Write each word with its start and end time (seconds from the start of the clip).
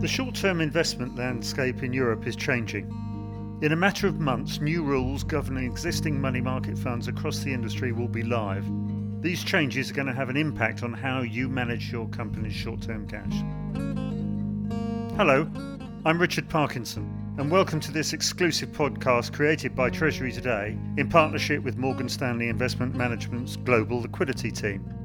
The 0.00 0.08
short 0.08 0.34
term 0.34 0.62
investment 0.62 1.16
landscape 1.16 1.82
in 1.82 1.92
Europe 1.92 2.26
is 2.26 2.34
changing. 2.34 2.86
In 3.60 3.72
a 3.72 3.76
matter 3.76 4.06
of 4.06 4.18
months, 4.18 4.58
new 4.58 4.82
rules 4.82 5.22
governing 5.22 5.66
existing 5.66 6.18
money 6.18 6.40
market 6.40 6.78
funds 6.78 7.06
across 7.06 7.40
the 7.40 7.52
industry 7.52 7.92
will 7.92 8.08
be 8.08 8.22
live. 8.22 8.64
These 9.20 9.44
changes 9.44 9.90
are 9.90 9.94
going 9.94 10.06
to 10.06 10.14
have 10.14 10.30
an 10.30 10.38
impact 10.38 10.82
on 10.82 10.94
how 10.94 11.20
you 11.20 11.50
manage 11.50 11.92
your 11.92 12.08
company's 12.08 12.54
short 12.54 12.80
term 12.80 13.06
cash. 13.06 13.44
Hello, 15.18 15.46
I'm 16.06 16.18
Richard 16.18 16.48
Parkinson, 16.48 17.34
and 17.36 17.50
welcome 17.50 17.80
to 17.80 17.92
this 17.92 18.14
exclusive 18.14 18.70
podcast 18.70 19.34
created 19.34 19.76
by 19.76 19.90
Treasury 19.90 20.32
Today 20.32 20.78
in 20.96 21.10
partnership 21.10 21.62
with 21.62 21.76
Morgan 21.76 22.08
Stanley 22.08 22.48
Investment 22.48 22.94
Management's 22.94 23.56
Global 23.56 24.00
Liquidity 24.00 24.50
Team. 24.50 24.99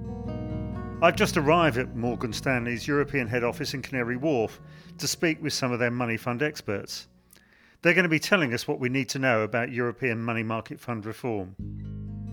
I've 1.06 1.16
just 1.16 1.38
arrived 1.38 1.78
at 1.78 1.96
Morgan 1.96 2.34
Stanley's 2.34 2.88
European 2.88 3.28
head 3.28 3.44
office 3.44 3.76
in 3.76 3.84
Canary 3.84 4.18
Wharf 4.18 4.60
to 4.98 5.08
speak 5.08 5.40
with 5.40 5.54
some 5.54 5.72
of 5.72 5.78
their 5.78 5.92
money 5.92 6.18
fund 6.18 6.42
experts. 6.42 7.08
They're 7.84 7.94
going 7.94 8.06
to 8.06 8.10
be 8.10 8.18
telling 8.18 8.56
us 8.56 8.68
what 8.68 8.80
we 8.80 8.90
need 8.90 9.08
to 9.10 9.20
know 9.20 9.44
about 9.44 9.72
European 9.72 10.20
money 10.20 10.42
market 10.42 10.80
fund 10.80 11.06
reform. 11.06 11.56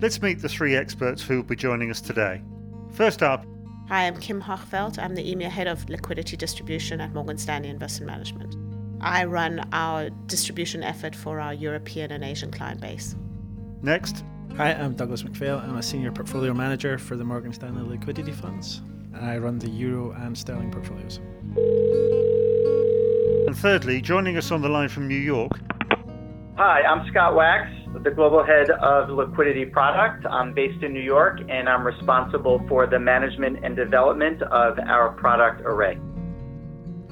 Let's 0.01 0.23
meet 0.23 0.41
the 0.41 0.49
three 0.49 0.75
experts 0.75 1.23
who 1.23 1.37
will 1.37 1.43
be 1.43 1.55
joining 1.55 1.91
us 1.91 2.01
today. 2.01 2.41
First 2.93 3.23
up, 3.23 3.45
Hi, 3.89 4.07
I'm 4.07 4.19
Kim 4.19 4.41
Hochfeld. 4.41 4.99
I'm 4.99 5.17
the 5.17 5.35
EMEA 5.35 5.51
Head 5.51 5.67
of 5.67 5.87
Liquidity 5.91 6.39
Distribution 6.39 6.99
at 7.03 7.13
Morgan 7.13 7.37
Stanley 7.37 7.69
Investment 7.69 8.07
Management. 8.11 8.57
I 9.03 9.27
run 9.27 9.69
our 9.75 10.09
distribution 10.29 10.83
effort 10.83 11.15
for 11.15 11.41
our 11.41 11.53
European 11.53 12.11
and 12.11 12.25
Asian 12.25 12.51
client 12.51 12.81
base. 12.81 13.17
Next, 13.83 14.25
Hi, 14.59 14.75
I'm 14.75 14.95
Douglas 14.95 15.23
McPhail. 15.23 15.63
I'm 15.67 15.77
a 15.77 15.83
Senior 15.83 16.13
Portfolio 16.13 16.53
Manager 16.53 16.99
for 16.99 17.17
the 17.17 17.25
Morgan 17.25 17.55
Stanley 17.55 17.83
Liquidity 17.89 18.33
Funds. 18.33 18.83
And 19.15 19.25
I 19.25 19.39
run 19.39 19.59
the 19.59 19.71
Euro 19.71 20.13
and 20.13 20.37
Sterling 20.37 20.71
portfolios. 20.71 21.21
and 23.47 23.57
thirdly, 23.57 24.03
joining 24.03 24.37
us 24.37 24.51
on 24.51 24.61
the 24.61 24.69
line 24.69 24.91
from 24.91 25.09
New 25.09 25.15
York, 25.15 25.53
Hi, 26.59 26.83
I'm 26.83 27.09
Scott 27.11 27.35
Wax, 27.35 27.71
the 28.05 28.11
global 28.11 28.45
head 28.45 28.71
of 28.71 29.09
liquidity 29.09 29.65
product. 29.65 30.27
I'm 30.27 30.53
based 30.53 30.83
in 30.85 30.93
New 30.93 31.01
York 31.01 31.41
and 31.49 31.67
I'm 31.67 31.83
responsible 31.83 32.63
for 32.69 32.87
the 32.87 32.99
management 32.99 33.65
and 33.65 33.75
development 33.75 34.43
of 34.43 34.79
our 34.79 35.13
product 35.13 35.63
array. 35.65 35.99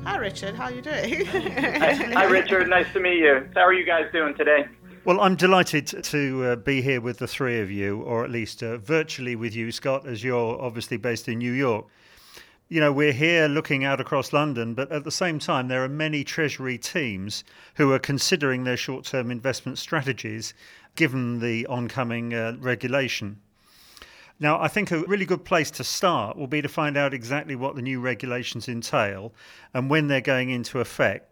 Hi, 0.04 0.16
Richard. 0.18 0.54
How 0.54 0.64
are 0.64 0.72
you 0.72 0.82
doing? 0.82 1.24
Hi, 1.24 2.24
Richard. 2.24 2.68
Nice 2.68 2.92
to 2.92 3.00
meet 3.00 3.16
you. 3.18 3.48
How 3.54 3.62
are 3.62 3.72
you 3.72 3.86
guys 3.86 4.04
doing 4.12 4.34
today? 4.36 4.66
Well, 5.02 5.18
I'm 5.22 5.34
delighted 5.34 5.86
to 5.86 6.44
uh, 6.44 6.56
be 6.56 6.82
here 6.82 7.00
with 7.00 7.16
the 7.16 7.26
three 7.26 7.58
of 7.60 7.70
you, 7.70 8.02
or 8.02 8.22
at 8.22 8.30
least 8.30 8.62
uh, 8.62 8.76
virtually 8.76 9.34
with 9.34 9.56
you, 9.56 9.72
Scott, 9.72 10.06
as 10.06 10.22
you're 10.22 10.60
obviously 10.60 10.98
based 10.98 11.26
in 11.26 11.38
New 11.38 11.52
York. 11.52 11.86
You 12.68 12.80
know, 12.80 12.92
we're 12.92 13.14
here 13.14 13.48
looking 13.48 13.82
out 13.82 13.98
across 13.98 14.34
London, 14.34 14.74
but 14.74 14.92
at 14.92 15.04
the 15.04 15.10
same 15.10 15.38
time, 15.38 15.68
there 15.68 15.82
are 15.82 15.88
many 15.88 16.22
Treasury 16.22 16.76
teams 16.76 17.44
who 17.76 17.90
are 17.92 17.98
considering 17.98 18.64
their 18.64 18.76
short 18.76 19.06
term 19.06 19.30
investment 19.30 19.78
strategies 19.78 20.52
given 20.96 21.40
the 21.40 21.64
oncoming 21.68 22.34
uh, 22.34 22.56
regulation. 22.60 23.38
Now, 24.38 24.60
I 24.60 24.68
think 24.68 24.90
a 24.90 24.98
really 25.04 25.24
good 25.24 25.46
place 25.46 25.70
to 25.72 25.84
start 25.84 26.36
will 26.36 26.46
be 26.46 26.60
to 26.60 26.68
find 26.68 26.98
out 26.98 27.14
exactly 27.14 27.56
what 27.56 27.74
the 27.74 27.82
new 27.82 28.00
regulations 28.00 28.68
entail 28.68 29.32
and 29.72 29.88
when 29.88 30.08
they're 30.08 30.20
going 30.20 30.50
into 30.50 30.78
effect. 30.78 31.29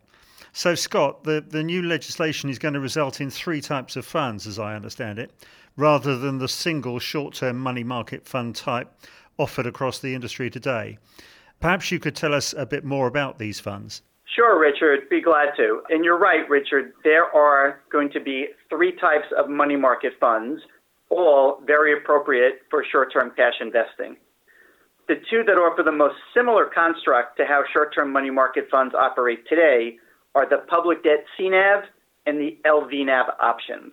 So, 0.53 0.75
Scott, 0.75 1.25
the, 1.25 1.45
the 1.47 1.63
new 1.63 1.83
legislation 1.83 2.51
is 2.51 2.59
going 2.59 2.75
to 2.75 2.81
result 2.81 3.21
in 3.21 3.31
three 3.31 3.61
types 3.61 3.97
of 3.97 4.05
funds, 4.05 4.47
as 4.47 4.59
I 4.59 4.75
understand 4.75 5.19
it, 5.19 5.31
rather 5.77 6.17
than 6.17 6.39
the 6.39 6.49
single 6.49 6.99
short 6.99 7.35
term 7.35 7.59
money 7.59 7.85
market 7.85 8.27
fund 8.27 8.57
type 8.57 8.93
offered 9.39 9.67
across 9.67 10.01
the 10.01 10.15
industry 10.15 10.51
today. 10.51 10.99
Perhaps 11.61 11.91
you 11.91 11.99
could 11.99 12.17
tell 12.17 12.35
us 12.35 12.55
a 12.57 12.67
bit 12.67 12.85
more 12.85 13.07
about 13.07 13.39
these 13.39 13.61
funds. 13.61 14.03
Sure, 14.35 14.61
Richard. 14.61 15.09
Be 15.09 15.21
glad 15.21 15.49
to. 15.57 15.81
And 15.89 16.05
you're 16.05 16.19
right, 16.19 16.49
Richard. 16.49 16.93
There 17.03 17.25
are 17.35 17.81
going 17.91 18.11
to 18.13 18.21
be 18.21 18.49
three 18.69 18.93
types 18.93 19.27
of 19.37 19.49
money 19.49 19.77
market 19.77 20.13
funds, 20.21 20.61
all 21.11 21.61
very 21.67 21.93
appropriate 21.97 22.61
for 22.71 22.85
short 22.91 23.13
term 23.13 23.33
cash 23.37 23.55
investing. 23.61 24.17
The 25.09 25.17
two 25.31 25.43
that 25.47 25.55
offer 25.55 25.83
the 25.83 25.91
most 25.91 26.17
similar 26.35 26.67
construct 26.67 27.39
to 27.39 27.47
how 27.47 27.65
short 27.73 27.95
term 27.95 28.13
money 28.13 28.31
market 28.31 28.69
funds 28.71 28.95
operate 28.95 29.49
today 29.49 29.97
are 30.35 30.49
the 30.49 30.65
public 30.69 31.03
debt 31.03 31.25
CNAV 31.39 31.83
and 32.27 32.39
the 32.39 32.59
LVNAV 32.67 33.27
options. 33.41 33.93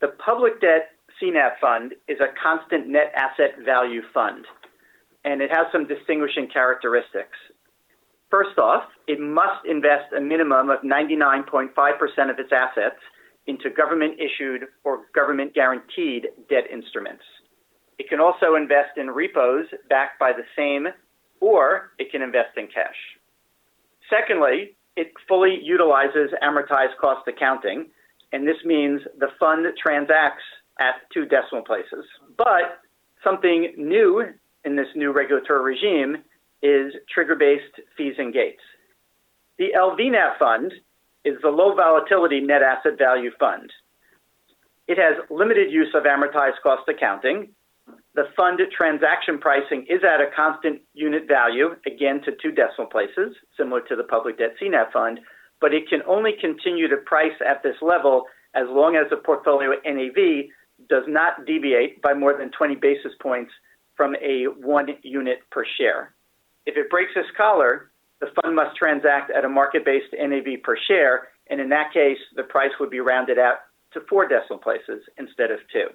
The 0.00 0.08
public 0.24 0.60
debt 0.60 0.90
CNAV 1.20 1.58
fund 1.60 1.94
is 2.08 2.18
a 2.20 2.32
constant 2.42 2.88
net 2.88 3.12
asset 3.14 3.64
value 3.64 4.02
fund, 4.14 4.46
and 5.24 5.42
it 5.42 5.50
has 5.50 5.66
some 5.72 5.86
distinguishing 5.86 6.48
characteristics. 6.52 7.36
First 8.30 8.58
off, 8.58 8.84
it 9.06 9.20
must 9.20 9.64
invest 9.66 10.12
a 10.16 10.20
minimum 10.20 10.70
of 10.70 10.80
99.5% 10.80 11.70
of 12.30 12.38
its 12.38 12.52
assets 12.52 13.00
into 13.46 13.70
government 13.70 14.20
issued 14.20 14.66
or 14.84 15.06
government 15.14 15.54
guaranteed 15.54 16.28
debt 16.50 16.64
instruments. 16.70 17.24
It 17.98 18.08
can 18.08 18.20
also 18.20 18.54
invest 18.54 18.96
in 18.96 19.10
repos 19.10 19.66
backed 19.88 20.20
by 20.20 20.32
the 20.32 20.44
same, 20.54 20.88
or 21.40 21.90
it 21.98 22.12
can 22.12 22.22
invest 22.22 22.56
in 22.56 22.68
cash. 22.68 22.96
Secondly, 24.08 24.76
it 24.98 25.12
fully 25.28 25.60
utilizes 25.62 26.30
amortized 26.42 26.96
cost 27.00 27.26
accounting, 27.28 27.86
and 28.32 28.48
this 28.48 28.56
means 28.64 29.00
the 29.20 29.28
fund 29.38 29.64
transacts 29.80 30.42
at 30.80 30.94
two 31.14 31.24
decimal 31.24 31.62
places. 31.62 32.04
But 32.36 32.82
something 33.22 33.74
new 33.76 34.24
in 34.64 34.74
this 34.74 34.88
new 34.96 35.12
regulatory 35.12 35.62
regime 35.76 36.24
is 36.62 36.92
trigger 37.14 37.36
based 37.36 37.80
fees 37.96 38.14
and 38.18 38.34
gates. 38.34 38.60
The 39.58 39.68
LVNAV 39.76 40.36
fund 40.36 40.72
is 41.24 41.34
the 41.42 41.48
low 41.48 41.76
volatility 41.76 42.40
net 42.40 42.62
asset 42.62 42.98
value 42.98 43.30
fund. 43.38 43.70
It 44.88 44.98
has 44.98 45.16
limited 45.30 45.70
use 45.70 45.94
of 45.94 46.02
amortized 46.02 46.60
cost 46.60 46.88
accounting. 46.88 47.50
The 48.18 48.26
fund 48.36 48.60
transaction 48.76 49.38
pricing 49.38 49.86
is 49.88 50.02
at 50.02 50.20
a 50.20 50.26
constant 50.34 50.80
unit 50.92 51.28
value, 51.28 51.76
again 51.86 52.20
to 52.24 52.32
two 52.42 52.50
decimal 52.50 52.90
places, 52.90 53.36
similar 53.56 53.80
to 53.82 53.94
the 53.94 54.02
public 54.02 54.38
debt 54.38 54.56
CNAV 54.60 54.90
fund, 54.90 55.20
but 55.60 55.72
it 55.72 55.88
can 55.88 56.02
only 56.04 56.32
continue 56.32 56.88
to 56.88 56.96
price 56.96 57.38
at 57.48 57.62
this 57.62 57.76
level 57.80 58.24
as 58.56 58.66
long 58.70 58.96
as 58.96 59.08
the 59.08 59.18
portfolio 59.18 59.70
NAV 59.84 60.50
does 60.88 61.04
not 61.06 61.46
deviate 61.46 62.02
by 62.02 62.12
more 62.12 62.36
than 62.36 62.50
20 62.50 62.74
basis 62.74 63.12
points 63.22 63.52
from 63.94 64.16
a 64.16 64.46
one 64.46 64.88
unit 65.04 65.38
per 65.52 65.64
share. 65.78 66.12
If 66.66 66.76
it 66.76 66.90
breaks 66.90 67.12
this 67.14 67.30
collar, 67.36 67.92
the 68.18 68.32
fund 68.42 68.56
must 68.56 68.76
transact 68.76 69.30
at 69.30 69.44
a 69.44 69.48
market 69.48 69.84
based 69.84 70.12
NAV 70.12 70.60
per 70.64 70.76
share, 70.88 71.28
and 71.50 71.60
in 71.60 71.68
that 71.68 71.92
case, 71.92 72.18
the 72.34 72.42
price 72.42 72.72
would 72.80 72.90
be 72.90 72.98
rounded 72.98 73.38
out 73.38 73.58
to 73.92 74.00
four 74.08 74.26
decimal 74.26 74.58
places 74.58 75.04
instead 75.18 75.52
of 75.52 75.60
two. 75.72 75.86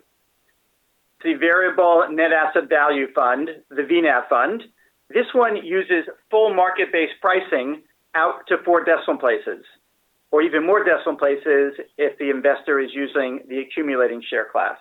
The 1.24 1.36
Variable 1.36 2.06
Net 2.12 2.32
Asset 2.34 2.68
Value 2.68 3.08
Fund, 3.14 3.50
the 3.70 3.84
VNAV 3.84 4.28
fund, 4.28 4.64
this 5.10 5.28
one 5.34 5.56
uses 5.56 6.06
full 6.30 6.54
market 6.54 6.92
based 6.92 7.14
pricing 7.22 7.82
out 8.14 8.46
to 8.48 8.58
four 8.66 8.84
decimal 8.84 9.20
places 9.20 9.64
or 10.32 10.42
even 10.42 10.66
more 10.66 10.84
decimal 10.84 11.16
places 11.16 11.74
if 11.98 12.18
the 12.18 12.30
investor 12.30 12.80
is 12.80 12.90
using 12.94 13.40
the 13.48 13.60
accumulating 13.60 14.22
share 14.28 14.48
class. 14.52 14.78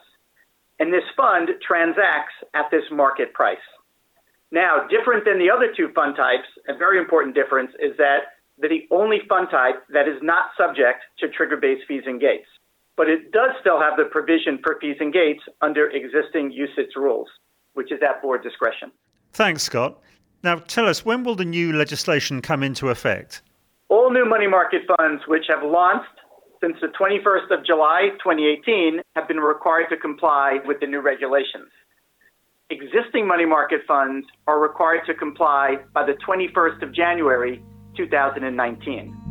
And 0.80 0.92
this 0.92 1.04
fund 1.16 1.50
transacts 1.66 2.34
at 2.54 2.70
this 2.70 2.84
market 2.90 3.32
price. 3.34 3.58
Now, 4.50 4.88
different 4.88 5.24
than 5.24 5.38
the 5.38 5.50
other 5.50 5.72
two 5.76 5.92
fund 5.94 6.16
types, 6.16 6.48
a 6.68 6.76
very 6.76 6.98
important 6.98 7.34
difference 7.34 7.70
is 7.78 7.96
that 7.98 8.34
the 8.58 8.88
only 8.90 9.20
fund 9.28 9.48
type 9.50 9.84
that 9.92 10.08
is 10.08 10.16
not 10.22 10.50
subject 10.56 11.04
to 11.20 11.28
trigger 11.28 11.56
based 11.56 11.86
fees 11.86 12.02
and 12.06 12.20
gates. 12.20 12.48
But 12.96 13.08
it 13.08 13.32
does 13.32 13.50
still 13.60 13.80
have 13.80 13.96
the 13.96 14.04
provision 14.04 14.58
for 14.62 14.78
fees 14.80 14.96
and 15.00 15.12
gates 15.12 15.42
under 15.60 15.88
existing 15.90 16.52
UCITS 16.52 16.94
rules, 16.96 17.28
which 17.74 17.90
is 17.90 18.00
at 18.02 18.20
board 18.20 18.42
discretion. 18.42 18.92
Thanks, 19.32 19.62
Scott. 19.62 19.98
Now, 20.42 20.56
tell 20.56 20.86
us, 20.86 21.04
when 21.04 21.24
will 21.24 21.36
the 21.36 21.44
new 21.44 21.72
legislation 21.72 22.42
come 22.42 22.62
into 22.62 22.90
effect? 22.90 23.42
All 23.88 24.10
new 24.10 24.24
money 24.24 24.46
market 24.46 24.82
funds 24.96 25.22
which 25.26 25.44
have 25.48 25.62
launched 25.62 26.08
since 26.60 26.76
the 26.80 26.88
21st 26.88 27.50
of 27.50 27.64
July 27.64 28.10
2018 28.22 29.00
have 29.16 29.26
been 29.26 29.38
required 29.38 29.86
to 29.90 29.96
comply 29.96 30.58
with 30.66 30.80
the 30.80 30.86
new 30.86 31.00
regulations. 31.00 31.70
Existing 32.70 33.26
money 33.26 33.44
market 33.44 33.80
funds 33.86 34.26
are 34.46 34.58
required 34.58 35.02
to 35.06 35.14
comply 35.14 35.76
by 35.92 36.06
the 36.06 36.14
21st 36.26 36.82
of 36.82 36.94
January 36.94 37.62
2019. 37.96 39.21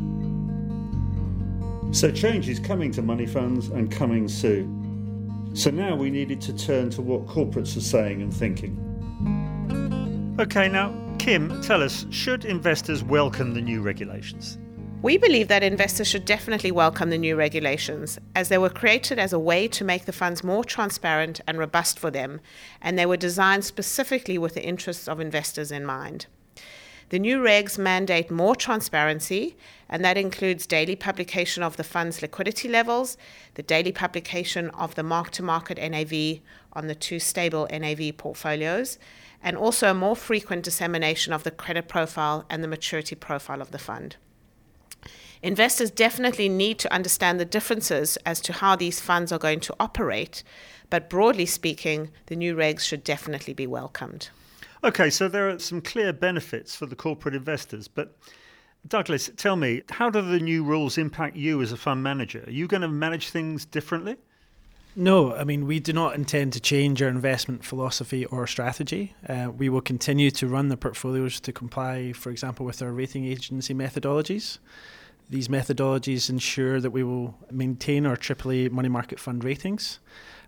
So, 1.93 2.09
change 2.09 2.47
is 2.47 2.57
coming 2.57 2.89
to 2.93 3.01
money 3.01 3.25
funds 3.25 3.67
and 3.67 3.91
coming 3.91 4.29
soon. 4.29 5.51
So, 5.53 5.69
now 5.71 5.93
we 5.93 6.09
needed 6.09 6.39
to 6.41 6.53
turn 6.53 6.89
to 6.91 7.01
what 7.01 7.27
corporates 7.27 7.75
are 7.75 7.81
saying 7.81 8.21
and 8.21 8.33
thinking. 8.33 8.77
Okay, 10.39 10.69
now, 10.69 10.95
Kim, 11.19 11.61
tell 11.61 11.83
us 11.83 12.05
should 12.09 12.45
investors 12.45 13.03
welcome 13.03 13.53
the 13.53 13.61
new 13.61 13.81
regulations? 13.81 14.57
We 15.01 15.17
believe 15.17 15.49
that 15.49 15.63
investors 15.63 16.07
should 16.07 16.23
definitely 16.23 16.71
welcome 16.71 17.09
the 17.09 17.17
new 17.17 17.35
regulations, 17.35 18.17
as 18.35 18.47
they 18.47 18.57
were 18.57 18.69
created 18.69 19.19
as 19.19 19.33
a 19.33 19.39
way 19.39 19.67
to 19.67 19.83
make 19.83 20.05
the 20.05 20.13
funds 20.13 20.45
more 20.45 20.63
transparent 20.63 21.41
and 21.45 21.57
robust 21.57 21.99
for 21.99 22.09
them, 22.09 22.39
and 22.81 22.97
they 22.97 23.05
were 23.05 23.17
designed 23.17 23.65
specifically 23.65 24.37
with 24.37 24.53
the 24.53 24.63
interests 24.63 25.09
of 25.09 25.19
investors 25.19 25.73
in 25.73 25.83
mind. 25.83 26.27
The 27.11 27.19
new 27.19 27.41
regs 27.41 27.77
mandate 27.77 28.31
more 28.31 28.55
transparency, 28.55 29.57
and 29.89 30.01
that 30.01 30.15
includes 30.15 30.65
daily 30.65 30.95
publication 30.95 31.61
of 31.61 31.75
the 31.75 31.83
fund's 31.83 32.21
liquidity 32.21 32.69
levels, 32.69 33.17
the 33.55 33.63
daily 33.63 33.91
publication 33.91 34.69
of 34.69 34.95
the 34.95 35.03
mark 35.03 35.31
to 35.31 35.43
market 35.43 35.77
NAV 35.77 36.39
on 36.71 36.87
the 36.87 36.95
two 36.95 37.19
stable 37.19 37.67
NAV 37.69 38.15
portfolios, 38.15 38.97
and 39.43 39.57
also 39.57 39.91
a 39.91 39.93
more 39.93 40.15
frequent 40.15 40.63
dissemination 40.63 41.33
of 41.33 41.43
the 41.43 41.51
credit 41.51 41.89
profile 41.89 42.45
and 42.49 42.63
the 42.63 42.69
maturity 42.69 43.15
profile 43.15 43.61
of 43.61 43.71
the 43.71 43.77
fund. 43.77 44.15
Investors 45.43 45.91
definitely 45.91 46.47
need 46.47 46.79
to 46.79 46.93
understand 46.93 47.41
the 47.41 47.45
differences 47.45 48.15
as 48.25 48.39
to 48.39 48.53
how 48.53 48.77
these 48.77 49.01
funds 49.01 49.33
are 49.33 49.37
going 49.37 49.59
to 49.59 49.75
operate, 49.81 50.43
but 50.89 51.09
broadly 51.09 51.45
speaking, 51.45 52.09
the 52.27 52.37
new 52.37 52.55
regs 52.55 52.79
should 52.79 53.03
definitely 53.03 53.53
be 53.53 53.67
welcomed. 53.67 54.29
Okay, 54.83 55.11
so 55.11 55.27
there 55.27 55.47
are 55.47 55.59
some 55.59 55.79
clear 55.79 56.11
benefits 56.11 56.75
for 56.75 56.87
the 56.87 56.95
corporate 56.95 57.35
investors, 57.35 57.87
but 57.87 58.17
Douglas, 58.87 59.29
tell 59.37 59.55
me, 59.55 59.83
how 59.91 60.09
do 60.09 60.21
the 60.23 60.39
new 60.39 60.63
rules 60.63 60.97
impact 60.97 61.35
you 61.35 61.61
as 61.61 61.71
a 61.71 61.77
fund 61.77 62.01
manager? 62.01 62.43
Are 62.47 62.51
you 62.51 62.67
going 62.67 62.81
to 62.81 62.87
manage 62.87 63.29
things 63.29 63.63
differently? 63.63 64.15
No, 64.95 65.35
I 65.35 65.43
mean, 65.43 65.67
we 65.67 65.79
do 65.79 65.93
not 65.93 66.15
intend 66.15 66.53
to 66.53 66.59
change 66.59 67.01
our 67.01 67.07
investment 67.07 67.63
philosophy 67.63 68.25
or 68.25 68.47
strategy. 68.47 69.13
Uh, 69.29 69.51
we 69.55 69.69
will 69.69 69.81
continue 69.81 70.31
to 70.31 70.47
run 70.47 70.69
the 70.69 70.77
portfolios 70.77 71.39
to 71.41 71.53
comply, 71.53 72.11
for 72.11 72.31
example, 72.31 72.65
with 72.65 72.81
our 72.81 72.91
rating 72.91 73.25
agency 73.25 73.75
methodologies. 73.75 74.57
These 75.29 75.47
methodologies 75.47 76.29
ensure 76.29 76.81
that 76.81 76.91
we 76.91 77.03
will 77.03 77.37
maintain 77.51 78.05
our 78.07 78.17
AAA 78.17 78.71
money 78.71 78.89
market 78.89 79.19
fund 79.19 79.43
ratings 79.43 79.99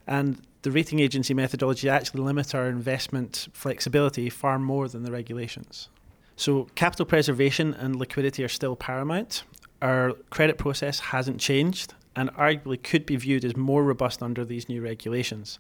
and 0.08 0.42
the 0.64 0.72
rating 0.72 1.00
agency 1.00 1.34
methodology 1.34 1.90
actually 1.90 2.22
limit 2.22 2.56
our 2.56 2.68
investment 2.68 3.48
flexibility 3.54 4.30
far 4.30 4.60
more 4.60 4.88
than 4.88 5.04
the 5.04 5.12
regulations. 5.12 5.90
So, 6.36 6.68
capital 6.76 7.06
preservation 7.06 7.74
and 7.74 7.96
liquidity 7.96 8.44
are 8.44 8.50
still 8.50 8.76
paramount. 8.76 9.44
Our 9.82 10.14
credit 10.30 10.58
process 10.58 11.00
hasn't 11.00 11.40
changed 11.40 11.94
and 12.16 12.34
arguably 12.34 12.82
could 12.82 13.06
be 13.06 13.16
viewed 13.16 13.46
as 13.46 13.56
more 13.56 13.84
robust 13.84 14.24
under 14.24 14.46
these 14.46 14.70
new 14.70 14.82
regulations. 14.82 15.60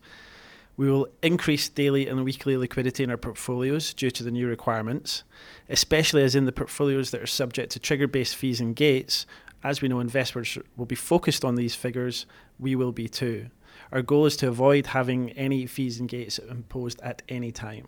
We 0.75 0.89
will 0.89 1.07
increase 1.21 1.69
daily 1.69 2.07
and 2.07 2.23
weekly 2.23 2.57
liquidity 2.57 3.03
in 3.03 3.11
our 3.11 3.17
portfolios 3.17 3.93
due 3.93 4.09
to 4.11 4.23
the 4.23 4.31
new 4.31 4.47
requirements, 4.47 5.23
especially 5.69 6.23
as 6.23 6.33
in 6.33 6.45
the 6.45 6.51
portfolios 6.51 7.11
that 7.11 7.21
are 7.21 7.27
subject 7.27 7.71
to 7.73 7.79
trigger 7.79 8.07
based 8.07 8.35
fees 8.35 8.59
and 8.59 8.75
gates. 8.75 9.27
As 9.63 9.81
we 9.81 9.87
know, 9.87 9.99
investors 9.99 10.57
will 10.75 10.87
be 10.87 10.95
focused 10.95 11.45
on 11.45 11.55
these 11.55 11.75
figures, 11.75 12.25
we 12.59 12.75
will 12.75 12.91
be 12.91 13.07
too. 13.07 13.47
Our 13.91 14.01
goal 14.01 14.25
is 14.25 14.35
to 14.37 14.47
avoid 14.47 14.87
having 14.87 15.31
any 15.31 15.65
fees 15.65 15.99
and 15.99 16.09
gates 16.09 16.39
imposed 16.39 17.01
at 17.01 17.21
any 17.29 17.51
time. 17.51 17.87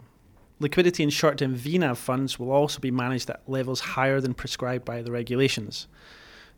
Liquidity 0.59 1.03
in 1.03 1.09
short 1.09 1.37
term 1.37 1.55
VNAV 1.55 1.97
funds 1.97 2.39
will 2.39 2.51
also 2.51 2.79
be 2.79 2.91
managed 2.91 3.29
at 3.29 3.47
levels 3.47 3.81
higher 3.81 4.21
than 4.21 4.33
prescribed 4.33 4.85
by 4.85 5.01
the 5.01 5.11
regulations. 5.11 5.87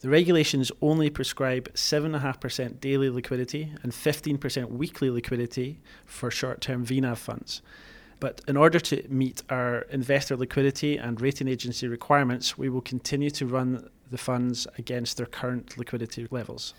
The 0.02 0.10
regulations 0.10 0.72
only 0.82 1.10
prescribe 1.10 1.74
7.5% 1.74 2.80
daily 2.80 3.10
liquidity 3.10 3.74
and 3.82 3.92
15% 3.92 4.70
weekly 4.70 5.10
liquidity 5.10 5.80
for 6.06 6.30
short 6.30 6.62
term 6.62 6.86
VNAV 6.86 7.18
funds. 7.18 7.64
But 8.20 8.42
in 8.48 8.58
order 8.58 8.80
to 8.80 9.08
meet 9.10 9.44
our 9.50 9.82
investor 9.90 10.36
liquidity 10.36 10.98
and 10.98 11.20
rating 11.22 11.48
agency 11.48 11.88
requirements, 11.88 12.58
we 12.58 12.70
will 12.70 12.82
continue 12.82 13.30
to 13.32 13.46
run 13.46 13.90
the 14.10 14.18
funds 14.18 14.68
against 14.78 15.18
their 15.18 15.26
current 15.26 15.78
liquidity 15.78 16.28
levels. 16.32 16.74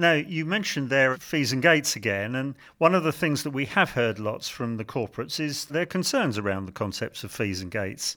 Now, 0.00 0.14
you 0.14 0.46
mentioned 0.46 0.88
there 0.88 1.14
fees 1.18 1.52
and 1.52 1.60
gates 1.60 1.94
again, 1.94 2.34
and 2.34 2.54
one 2.78 2.94
of 2.94 3.04
the 3.04 3.12
things 3.12 3.42
that 3.42 3.50
we 3.50 3.66
have 3.66 3.90
heard 3.90 4.18
lots 4.18 4.48
from 4.48 4.78
the 4.78 4.84
corporates 4.84 5.38
is 5.38 5.66
their 5.66 5.84
concerns 5.84 6.38
around 6.38 6.64
the 6.64 6.72
concepts 6.72 7.22
of 7.22 7.30
fees 7.30 7.60
and 7.60 7.70
gates. 7.70 8.16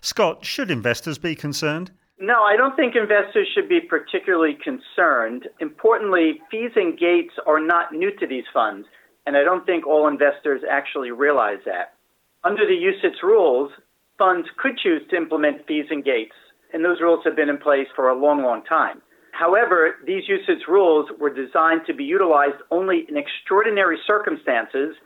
Scott, 0.00 0.44
should 0.44 0.72
investors 0.72 1.18
be 1.18 1.36
concerned? 1.36 1.92
No, 2.18 2.42
I 2.42 2.56
don't 2.56 2.74
think 2.74 2.96
investors 2.96 3.46
should 3.54 3.68
be 3.68 3.78
particularly 3.78 4.58
concerned. 4.60 5.46
Importantly, 5.60 6.40
fees 6.50 6.72
and 6.74 6.98
gates 6.98 7.34
are 7.46 7.60
not 7.60 7.92
new 7.92 8.10
to 8.16 8.26
these 8.26 8.50
funds, 8.52 8.88
and 9.24 9.36
I 9.36 9.44
don't 9.44 9.64
think 9.64 9.86
all 9.86 10.08
investors 10.08 10.62
actually 10.68 11.12
realize 11.12 11.60
that. 11.64 11.94
Under 12.42 12.66
the 12.66 12.74
UCITS 12.74 13.22
rules, 13.22 13.70
funds 14.18 14.48
could 14.58 14.76
choose 14.78 15.02
to 15.10 15.16
implement 15.16 15.64
fees 15.68 15.86
and 15.90 16.04
gates, 16.04 16.34
and 16.72 16.84
those 16.84 17.00
rules 17.00 17.20
have 17.24 17.36
been 17.36 17.48
in 17.48 17.58
place 17.58 17.86
for 17.94 18.08
a 18.08 18.18
long, 18.18 18.42
long 18.42 18.64
time. 18.64 19.00
However, 19.32 19.96
these 20.06 20.24
UCITS 20.28 20.66
rules 20.68 21.08
were 21.18 21.30
designed 21.30 21.82
to 21.86 21.94
be 21.94 22.04
utilized 22.04 22.62
only 22.70 23.06
in 23.08 23.16
extraordinary 23.16 23.98
circumstances 24.06 24.96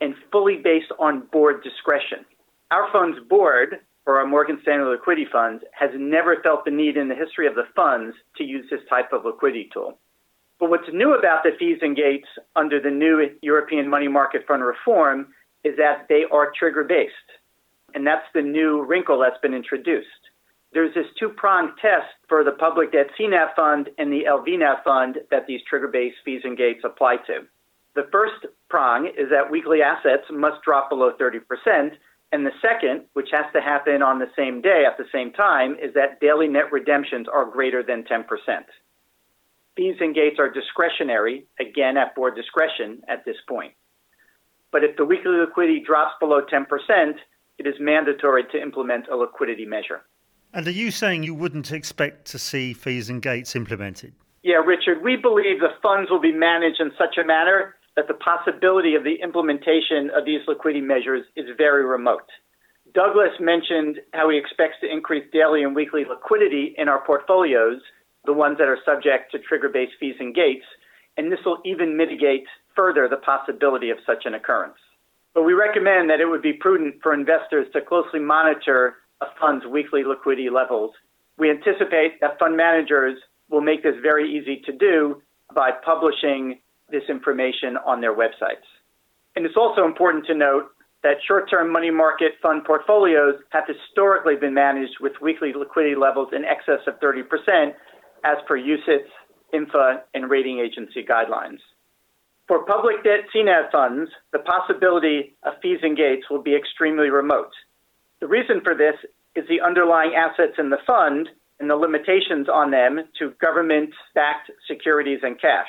and 0.00 0.14
fully 0.30 0.56
based 0.56 0.92
on 0.98 1.26
board 1.32 1.62
discretion. 1.62 2.24
Our 2.70 2.90
fund's 2.92 3.18
board, 3.28 3.80
for 4.04 4.18
our 4.18 4.26
Morgan 4.26 4.58
Stanley 4.62 4.90
liquidity 4.90 5.26
funds, 5.30 5.64
has 5.72 5.90
never 5.96 6.40
felt 6.42 6.64
the 6.64 6.70
need 6.70 6.96
in 6.96 7.08
the 7.08 7.14
history 7.14 7.46
of 7.46 7.54
the 7.54 7.66
funds 7.74 8.16
to 8.36 8.44
use 8.44 8.66
this 8.70 8.80
type 8.88 9.12
of 9.12 9.24
liquidity 9.24 9.70
tool. 9.72 9.98
But 10.60 10.70
what's 10.70 10.88
new 10.92 11.14
about 11.14 11.44
the 11.44 11.52
fees 11.58 11.78
and 11.82 11.96
gates 11.96 12.28
under 12.56 12.80
the 12.80 12.90
new 12.90 13.30
European 13.42 13.88
money 13.88 14.08
market 14.08 14.46
fund 14.46 14.62
reform 14.64 15.28
is 15.64 15.76
that 15.76 16.06
they 16.08 16.24
are 16.30 16.52
trigger 16.58 16.84
based. 16.84 17.14
And 17.94 18.06
that's 18.06 18.26
the 18.34 18.42
new 18.42 18.82
wrinkle 18.84 19.18
that's 19.18 19.40
been 19.40 19.54
introduced 19.54 20.27
there's 20.78 20.94
this 20.94 21.12
two 21.18 21.30
pronged 21.30 21.70
test 21.82 22.06
for 22.28 22.44
the 22.44 22.52
public 22.52 22.92
debt 22.92 23.08
CNAV 23.18 23.52
fund 23.56 23.88
and 23.98 24.12
the 24.12 24.26
LVNAV 24.30 24.84
fund 24.84 25.18
that 25.28 25.44
these 25.48 25.60
trigger 25.68 25.88
based 25.88 26.18
fees 26.24 26.42
and 26.44 26.56
gates 26.56 26.82
apply 26.84 27.16
to. 27.26 27.40
The 27.96 28.06
first 28.12 28.46
prong 28.70 29.06
is 29.06 29.28
that 29.28 29.50
weekly 29.50 29.82
assets 29.82 30.22
must 30.30 30.62
drop 30.62 30.88
below 30.88 31.10
30%. 31.20 31.40
And 32.30 32.46
the 32.46 32.52
second, 32.62 33.06
which 33.14 33.30
has 33.32 33.46
to 33.54 33.60
happen 33.60 34.02
on 34.02 34.20
the 34.20 34.30
same 34.36 34.60
day 34.60 34.84
at 34.86 34.96
the 34.96 35.10
same 35.10 35.32
time, 35.32 35.72
is 35.82 35.94
that 35.94 36.20
daily 36.20 36.46
net 36.46 36.70
redemptions 36.70 37.26
are 37.26 37.44
greater 37.44 37.82
than 37.82 38.04
10%. 38.04 38.22
Fees 39.74 39.96
and 39.98 40.14
gates 40.14 40.36
are 40.38 40.48
discretionary, 40.48 41.44
again 41.58 41.96
at 41.96 42.14
board 42.14 42.36
discretion 42.36 43.02
at 43.08 43.24
this 43.24 43.38
point. 43.48 43.72
But 44.70 44.84
if 44.84 44.96
the 44.96 45.04
weekly 45.04 45.38
liquidity 45.38 45.82
drops 45.84 46.14
below 46.20 46.42
10%, 46.42 47.14
it 47.58 47.66
is 47.66 47.74
mandatory 47.80 48.44
to 48.52 48.62
implement 48.62 49.08
a 49.08 49.16
liquidity 49.16 49.66
measure. 49.66 50.02
And 50.52 50.66
are 50.66 50.70
you 50.70 50.90
saying 50.90 51.24
you 51.24 51.34
wouldn't 51.34 51.72
expect 51.72 52.24
to 52.26 52.38
see 52.38 52.72
fees 52.72 53.10
and 53.10 53.20
gates 53.20 53.54
implemented? 53.54 54.14
Yeah, 54.42 54.56
Richard, 54.56 55.02
we 55.02 55.16
believe 55.16 55.60
the 55.60 55.74
funds 55.82 56.10
will 56.10 56.20
be 56.20 56.32
managed 56.32 56.80
in 56.80 56.90
such 56.96 57.18
a 57.18 57.26
manner 57.26 57.76
that 57.96 58.08
the 58.08 58.14
possibility 58.14 58.94
of 58.94 59.04
the 59.04 59.16
implementation 59.22 60.10
of 60.16 60.24
these 60.24 60.40
liquidity 60.46 60.80
measures 60.80 61.24
is 61.36 61.46
very 61.56 61.84
remote. 61.84 62.30
Douglas 62.94 63.34
mentioned 63.40 63.98
how 64.14 64.30
he 64.30 64.38
expects 64.38 64.76
to 64.80 64.90
increase 64.90 65.24
daily 65.32 65.62
and 65.62 65.74
weekly 65.74 66.04
liquidity 66.08 66.74
in 66.78 66.88
our 66.88 67.04
portfolios, 67.04 67.80
the 68.24 68.32
ones 68.32 68.56
that 68.58 68.68
are 68.68 68.78
subject 68.86 69.32
to 69.32 69.38
trigger 69.38 69.68
based 69.68 69.92
fees 70.00 70.14
and 70.20 70.34
gates, 70.34 70.64
and 71.16 71.30
this 71.30 71.40
will 71.44 71.58
even 71.64 71.96
mitigate 71.96 72.44
further 72.74 73.08
the 73.08 73.16
possibility 73.16 73.90
of 73.90 73.98
such 74.06 74.24
an 74.24 74.34
occurrence. 74.34 74.78
But 75.34 75.42
we 75.42 75.52
recommend 75.52 76.08
that 76.08 76.20
it 76.20 76.26
would 76.26 76.42
be 76.42 76.52
prudent 76.54 77.02
for 77.02 77.12
investors 77.12 77.66
to 77.72 77.80
closely 77.82 78.20
monitor 78.20 78.96
a 79.20 79.26
fund's 79.40 79.66
weekly 79.66 80.04
liquidity 80.04 80.50
levels. 80.50 80.92
We 81.38 81.50
anticipate 81.50 82.20
that 82.20 82.38
fund 82.38 82.56
managers 82.56 83.18
will 83.50 83.60
make 83.60 83.82
this 83.82 83.94
very 84.02 84.30
easy 84.30 84.62
to 84.66 84.72
do 84.72 85.22
by 85.54 85.70
publishing 85.84 86.60
this 86.90 87.02
information 87.08 87.76
on 87.86 88.00
their 88.00 88.14
websites. 88.14 88.66
And 89.36 89.44
it's 89.46 89.56
also 89.56 89.84
important 89.84 90.26
to 90.26 90.34
note 90.34 90.70
that 91.02 91.16
short 91.26 91.48
term 91.48 91.72
money 91.72 91.90
market 91.90 92.32
fund 92.42 92.64
portfolios 92.64 93.36
have 93.50 93.64
historically 93.66 94.34
been 94.36 94.54
managed 94.54 94.96
with 95.00 95.12
weekly 95.22 95.52
liquidity 95.54 95.94
levels 95.94 96.28
in 96.32 96.44
excess 96.44 96.80
of 96.86 96.98
30%, 97.00 97.72
as 98.24 98.36
per 98.46 98.58
UCITS, 98.58 99.06
IMMFA, 99.54 100.00
and 100.14 100.28
rating 100.28 100.58
agency 100.58 101.04
guidelines. 101.08 101.60
For 102.48 102.64
public 102.64 103.04
debt 103.04 103.28
CNAV 103.34 103.70
funds, 103.70 104.10
the 104.32 104.40
possibility 104.40 105.36
of 105.44 105.54
fees 105.62 105.78
and 105.82 105.96
gates 105.96 106.28
will 106.30 106.42
be 106.42 106.56
extremely 106.56 107.10
remote. 107.10 107.52
The 108.20 108.26
reason 108.26 108.60
for 108.62 108.74
this 108.74 108.94
is 109.34 109.46
the 109.48 109.60
underlying 109.60 110.12
assets 110.14 110.54
in 110.58 110.70
the 110.70 110.78
fund 110.86 111.28
and 111.60 111.70
the 111.70 111.76
limitations 111.76 112.48
on 112.48 112.70
them 112.70 113.00
to 113.18 113.32
government 113.40 113.90
backed 114.14 114.50
securities 114.66 115.20
and 115.22 115.40
cash. 115.40 115.68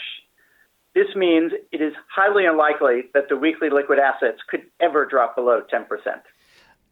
This 0.95 1.15
means 1.15 1.51
it 1.71 1.81
is 1.81 1.93
highly 2.13 2.45
unlikely 2.45 3.09
that 3.13 3.29
the 3.29 3.37
weekly 3.37 3.69
liquid 3.69 3.99
assets 3.99 4.39
could 4.49 4.63
ever 4.79 5.05
drop 5.05 5.35
below 5.35 5.61
10%. 5.71 5.85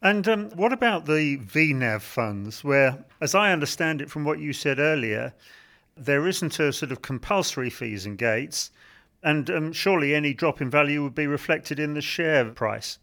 And 0.02 0.28
um, 0.28 0.50
what 0.52 0.72
about 0.72 1.06
the 1.06 1.38
VNAV 1.38 2.02
funds, 2.02 2.64
where, 2.64 3.04
as 3.20 3.34
I 3.34 3.52
understand 3.52 4.02
it 4.02 4.12
from 4.12 4.24
what 4.24 4.40
you 4.40 4.54
said 4.54 4.78
earlier, 4.78 5.34
there 5.96 6.28
isn't 6.28 6.60
a 6.60 6.72
sort 6.72 6.92
of 6.92 7.02
compulsory 7.02 7.72
fees 7.72 8.06
and 8.06 8.18
gates, 8.18 8.70
and 9.24 9.50
um, 9.50 9.74
surely 9.74 10.14
any 10.14 10.36
drop 10.36 10.62
in 10.62 10.70
value 10.70 11.02
would 11.02 11.16
be 11.16 11.26
reflected 11.26 11.80
in 11.80 11.96
the 11.96 12.02
share 12.02 12.46
price? 12.46 13.00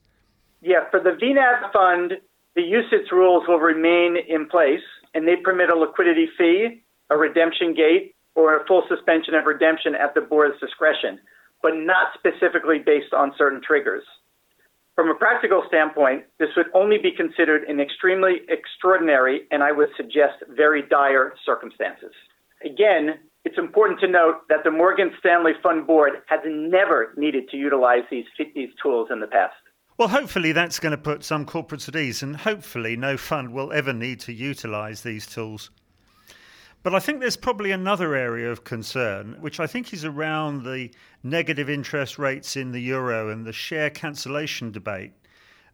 Yeah, 0.63 0.89
for 0.91 1.01
the 1.01 1.11
VNAV 1.11 1.73
fund, 1.73 2.13
the 2.55 2.63
UCITS 2.63 3.11
rules 3.11 3.45
will 3.49 3.59
remain 3.59 4.17
in 4.29 4.47
place, 4.47 4.85
and 5.15 5.27
they 5.27 5.37
permit 5.37 5.71
a 5.71 5.77
liquidity 5.77 6.29
fee, 6.39 6.83
a 7.11 7.17
redemption 7.17 7.75
gate, 7.75 8.15
or 8.35 8.57
a 8.57 8.67
full 8.67 8.85
suspension 8.89 9.35
of 9.35 9.47
redemption 9.47 9.95
at 9.95 10.15
the 10.15 10.21
board's 10.21 10.59
discretion, 10.61 11.19
but 11.63 11.73
not 11.75 12.09
specifically 12.15 12.79
based 12.79 13.13
on 13.13 13.33
certain 13.37 13.61
triggers. 13.61 14.05
From 14.95 15.11
a 15.11 15.15
practical 15.15 15.65
standpoint, 15.67 16.25
this 16.39 16.51
would 16.57 16.67
only 16.73 16.99
be 16.99 17.11
considered 17.11 17.65
in 17.69 17.81
extremely 17.81 18.43
extraordinary 18.49 19.43
and 19.51 19.63
I 19.63 19.73
would 19.73 19.89
suggest 19.97 20.45
very 20.51 20.83
dire 20.83 21.35
circumstances. 21.45 22.13
Again, 22.65 23.19
it's 23.45 23.59
important 23.59 23.99
to 24.01 24.09
note 24.09 24.43
that 24.49 24.63
the 24.63 24.71
Morgan 24.71 25.11
Stanley 25.19 25.53
Fund 25.63 25.87
Board 25.87 26.23
has 26.27 26.41
never 26.47 27.13
needed 27.17 27.49
to 27.51 27.57
utilize 27.57 28.05
these, 28.09 28.25
these 28.55 28.71
tools 28.81 29.09
in 29.11 29.19
the 29.19 29.27
past. 29.27 29.55
Well, 29.97 30.09
hopefully 30.09 30.53
that's 30.53 30.81
going 30.81 30.91
to 30.91 30.99
put 30.99 31.23
some 31.23 31.47
corporates 31.47 31.89
at 31.89 31.97
ease, 31.97 32.23
and 32.23 32.37
hopefully 32.37 32.97
no 32.97 33.17
fund 33.17 33.53
will 33.53 33.73
ever 33.73 33.93
need 33.93 34.21
to 34.21 34.33
utilize 34.33 35.03
these 35.03 35.27
tools. 35.27 35.71
But 36.83 36.95
I 36.95 37.01
think 37.01 37.21
there's 37.21 37.37
probably 37.37 37.71
another 37.71 38.15
area 38.15 38.51
of 38.51 38.65
concern, 38.65 39.37
which 39.41 39.61
I 39.61 39.67
think 39.67 39.95
is 39.95 40.05
around 40.05 40.65
the 40.65 40.91
negative 41.23 41.71
interest 41.71 42.19
rates 42.19 42.57
in 42.57 42.73
the 42.73 42.81
euro 42.81 43.31
and 43.31 43.47
the 43.47 43.53
share 43.53 43.89
cancellation 43.89 44.71
debate 44.71 45.13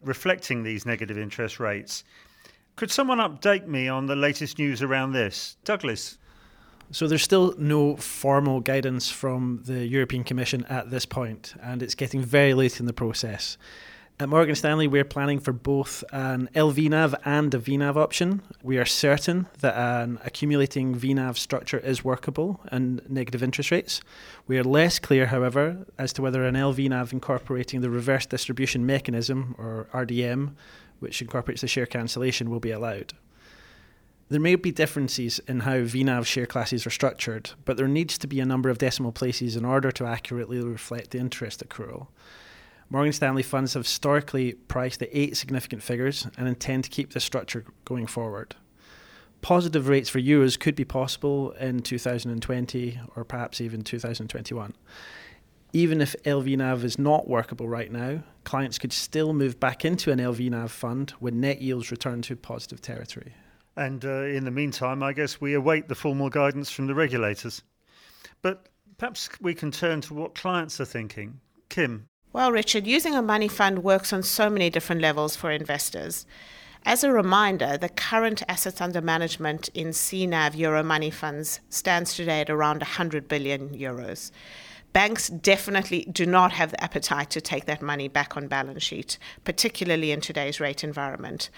reflecting 0.02 0.62
these 0.62 0.86
negative 0.86 1.18
interest 1.18 1.60
rates. 1.60 2.04
Could 2.76 2.90
someone 2.90 3.18
update 3.18 3.66
me 3.66 3.88
on 3.88 4.06
the 4.06 4.16
latest 4.16 4.58
news 4.58 4.82
around 4.82 5.12
this? 5.12 5.56
Douglas. 5.64 6.18
So 6.92 7.06
there's 7.06 7.22
still 7.22 7.54
no 7.58 7.96
formal 7.96 8.60
guidance 8.60 9.10
from 9.10 9.62
the 9.64 9.86
European 9.86 10.24
Commission 10.24 10.64
at 10.66 10.90
this 10.90 11.06
point, 11.06 11.54
and 11.62 11.82
it's 11.82 11.94
getting 11.94 12.22
very 12.22 12.54
late 12.54 12.80
in 12.80 12.86
the 12.86 12.92
process. 12.92 13.58
At 14.20 14.28
Morgan 14.28 14.54
Stanley, 14.54 14.86
we're 14.86 15.02
planning 15.02 15.38
for 15.38 15.54
both 15.54 16.04
an 16.12 16.50
LVNAV 16.54 17.14
and 17.24 17.54
a 17.54 17.58
VNAV 17.58 17.96
option. 17.96 18.42
We 18.62 18.76
are 18.76 18.84
certain 18.84 19.46
that 19.60 19.74
an 19.74 20.18
accumulating 20.22 20.94
VNAV 20.94 21.38
structure 21.38 21.78
is 21.78 22.04
workable 22.04 22.60
and 22.70 23.00
negative 23.08 23.42
interest 23.42 23.70
rates. 23.70 24.02
We 24.46 24.58
are 24.58 24.62
less 24.62 24.98
clear, 24.98 25.28
however, 25.28 25.86
as 25.96 26.12
to 26.12 26.22
whether 26.22 26.44
an 26.44 26.54
LVNAV 26.54 27.14
incorporating 27.14 27.80
the 27.80 27.88
reverse 27.88 28.26
distribution 28.26 28.84
mechanism, 28.84 29.54
or 29.56 29.88
RDM, 29.94 30.52
which 30.98 31.22
incorporates 31.22 31.62
the 31.62 31.68
share 31.68 31.86
cancellation, 31.86 32.50
will 32.50 32.60
be 32.60 32.72
allowed. 32.72 33.14
There 34.28 34.38
may 34.38 34.54
be 34.56 34.70
differences 34.70 35.38
in 35.48 35.60
how 35.60 35.78
VNAV 35.78 36.26
share 36.26 36.44
classes 36.44 36.86
are 36.86 36.90
structured, 36.90 37.52
but 37.64 37.78
there 37.78 37.88
needs 37.88 38.18
to 38.18 38.26
be 38.26 38.40
a 38.40 38.44
number 38.44 38.68
of 38.68 38.76
decimal 38.76 39.12
places 39.12 39.56
in 39.56 39.64
order 39.64 39.90
to 39.92 40.04
accurately 40.04 40.60
reflect 40.60 41.12
the 41.12 41.18
interest 41.18 41.66
accrual. 41.66 42.08
Morgan 42.92 43.12
Stanley 43.12 43.44
funds 43.44 43.74
have 43.74 43.84
historically 43.84 44.54
priced 44.54 45.00
at 45.00 45.08
eight 45.12 45.36
significant 45.36 45.80
figures 45.80 46.26
and 46.36 46.48
intend 46.48 46.82
to 46.84 46.90
keep 46.90 47.12
this 47.12 47.22
structure 47.22 47.64
going 47.84 48.08
forward. 48.08 48.56
Positive 49.42 49.88
rates 49.88 50.10
for 50.10 50.18
euros 50.18 50.58
could 50.58 50.74
be 50.74 50.84
possible 50.84 51.52
in 51.52 51.80
2020 51.80 53.00
or 53.14 53.24
perhaps 53.24 53.60
even 53.60 53.82
2021. 53.82 54.74
Even 55.72 56.00
if 56.00 56.16
LVNAV 56.24 56.82
is 56.82 56.98
not 56.98 57.28
workable 57.28 57.68
right 57.68 57.92
now, 57.92 58.24
clients 58.42 58.78
could 58.78 58.92
still 58.92 59.32
move 59.32 59.60
back 59.60 59.84
into 59.84 60.10
an 60.10 60.18
LVNAV 60.18 60.68
fund 60.68 61.10
when 61.20 61.40
net 61.40 61.62
yields 61.62 61.92
return 61.92 62.20
to 62.22 62.34
positive 62.34 62.82
territory. 62.82 63.32
And 63.76 64.04
uh, 64.04 64.24
in 64.24 64.44
the 64.44 64.50
meantime, 64.50 65.00
I 65.04 65.12
guess 65.12 65.40
we 65.40 65.54
await 65.54 65.86
the 65.86 65.94
formal 65.94 66.28
guidance 66.28 66.70
from 66.70 66.88
the 66.88 66.94
regulators. 66.94 67.62
But 68.42 68.68
perhaps 68.98 69.28
we 69.40 69.54
can 69.54 69.70
turn 69.70 70.00
to 70.02 70.14
what 70.14 70.34
clients 70.34 70.80
are 70.80 70.84
thinking. 70.84 71.40
Kim, 71.68 72.08
well, 72.32 72.52
Richard, 72.52 72.86
using 72.86 73.14
a 73.14 73.22
money 73.22 73.48
fund 73.48 73.82
works 73.82 74.12
on 74.12 74.22
so 74.22 74.48
many 74.48 74.70
different 74.70 75.02
levels 75.02 75.34
for 75.34 75.50
investors. 75.50 76.26
As 76.86 77.02
a 77.02 77.12
reminder, 77.12 77.76
the 77.76 77.88
current 77.88 78.42
assets 78.48 78.80
under 78.80 79.00
management 79.00 79.68
in 79.74 79.88
CNAV 79.88 80.56
Euro 80.56 80.82
money 80.82 81.10
funds 81.10 81.60
stands 81.68 82.14
today 82.14 82.40
at 82.40 82.48
around 82.48 82.78
100 82.78 83.28
billion 83.28 83.70
euros. 83.70 84.30
Banks 84.92 85.28
definitely 85.28 86.04
do 86.10 86.26
not 86.26 86.50
have 86.52 86.72
the 86.72 86.82
appetite 86.82 87.30
to 87.30 87.40
take 87.40 87.66
that 87.66 87.80
money 87.80 88.08
back 88.08 88.36
on 88.36 88.48
balance 88.48 88.82
sheet, 88.82 89.18
particularly 89.44 90.10
in 90.10 90.20
today's 90.20 90.58
rate 90.58 90.82
environment. 90.82 91.48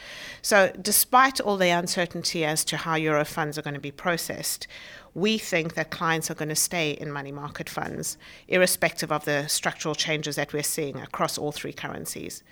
So, 0.42 0.70
despite 0.80 1.40
all 1.40 1.56
the 1.56 1.70
uncertainty 1.70 2.44
as 2.44 2.62
to 2.66 2.76
how 2.76 2.96
Euro 2.96 3.24
funds 3.24 3.56
are 3.56 3.62
going 3.62 3.72
to 3.74 3.80
be 3.80 3.90
processed, 3.90 4.66
we 5.14 5.38
think 5.38 5.74
that 5.74 5.90
clients 5.90 6.30
are 6.30 6.34
going 6.34 6.50
to 6.50 6.56
stay 6.56 6.90
in 6.92 7.10
money 7.10 7.32
market 7.32 7.70
funds, 7.70 8.18
irrespective 8.48 9.10
of 9.10 9.24
the 9.24 9.46
structural 9.46 9.94
changes 9.94 10.36
that 10.36 10.52
we're 10.52 10.62
seeing 10.62 11.00
across 11.00 11.38
all 11.38 11.52
three 11.52 11.72
currencies. 11.72 12.42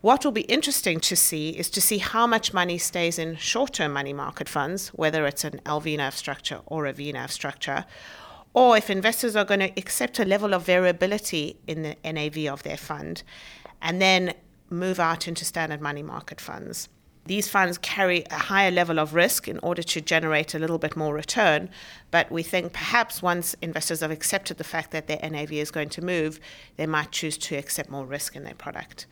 What 0.00 0.24
will 0.24 0.32
be 0.32 0.42
interesting 0.42 1.00
to 1.00 1.16
see 1.16 1.50
is 1.50 1.70
to 1.70 1.80
see 1.80 1.98
how 1.98 2.26
much 2.26 2.52
money 2.52 2.78
stays 2.78 3.18
in 3.18 3.36
short 3.36 3.72
term 3.74 3.92
money 3.92 4.12
market 4.12 4.48
funds, 4.48 4.88
whether 4.88 5.26
it's 5.26 5.44
an 5.44 5.60
LVNAV 5.64 6.12
structure 6.12 6.60
or 6.66 6.86
a 6.86 6.92
VNAV 6.92 7.30
structure, 7.30 7.84
or 8.56 8.74
if 8.74 8.88
investors 8.88 9.36
are 9.36 9.44
going 9.44 9.60
to 9.60 9.70
accept 9.76 10.18
a 10.18 10.24
level 10.24 10.54
of 10.54 10.62
variability 10.64 11.58
in 11.66 11.82
the 11.82 11.94
NAV 12.10 12.50
of 12.50 12.62
their 12.62 12.78
fund 12.78 13.22
and 13.82 14.00
then 14.00 14.32
move 14.70 14.98
out 14.98 15.28
into 15.28 15.44
standard 15.44 15.82
money 15.82 16.02
market 16.02 16.40
funds. 16.40 16.88
These 17.26 17.48
funds 17.48 17.76
carry 17.76 18.24
a 18.30 18.38
higher 18.38 18.70
level 18.70 18.98
of 18.98 19.12
risk 19.12 19.46
in 19.46 19.58
order 19.58 19.82
to 19.82 20.00
generate 20.00 20.54
a 20.54 20.58
little 20.58 20.78
bit 20.78 20.96
more 20.96 21.12
return. 21.12 21.68
But 22.10 22.32
we 22.32 22.42
think 22.42 22.72
perhaps 22.72 23.20
once 23.20 23.54
investors 23.60 24.00
have 24.00 24.10
accepted 24.10 24.56
the 24.56 24.64
fact 24.64 24.90
that 24.92 25.06
their 25.06 25.18
NAV 25.22 25.52
is 25.52 25.70
going 25.70 25.90
to 25.90 26.02
move, 26.02 26.40
they 26.76 26.86
might 26.86 27.12
choose 27.12 27.36
to 27.36 27.56
accept 27.56 27.90
more 27.90 28.06
risk 28.06 28.34
in 28.36 28.44
their 28.44 28.54
product. 28.54 29.04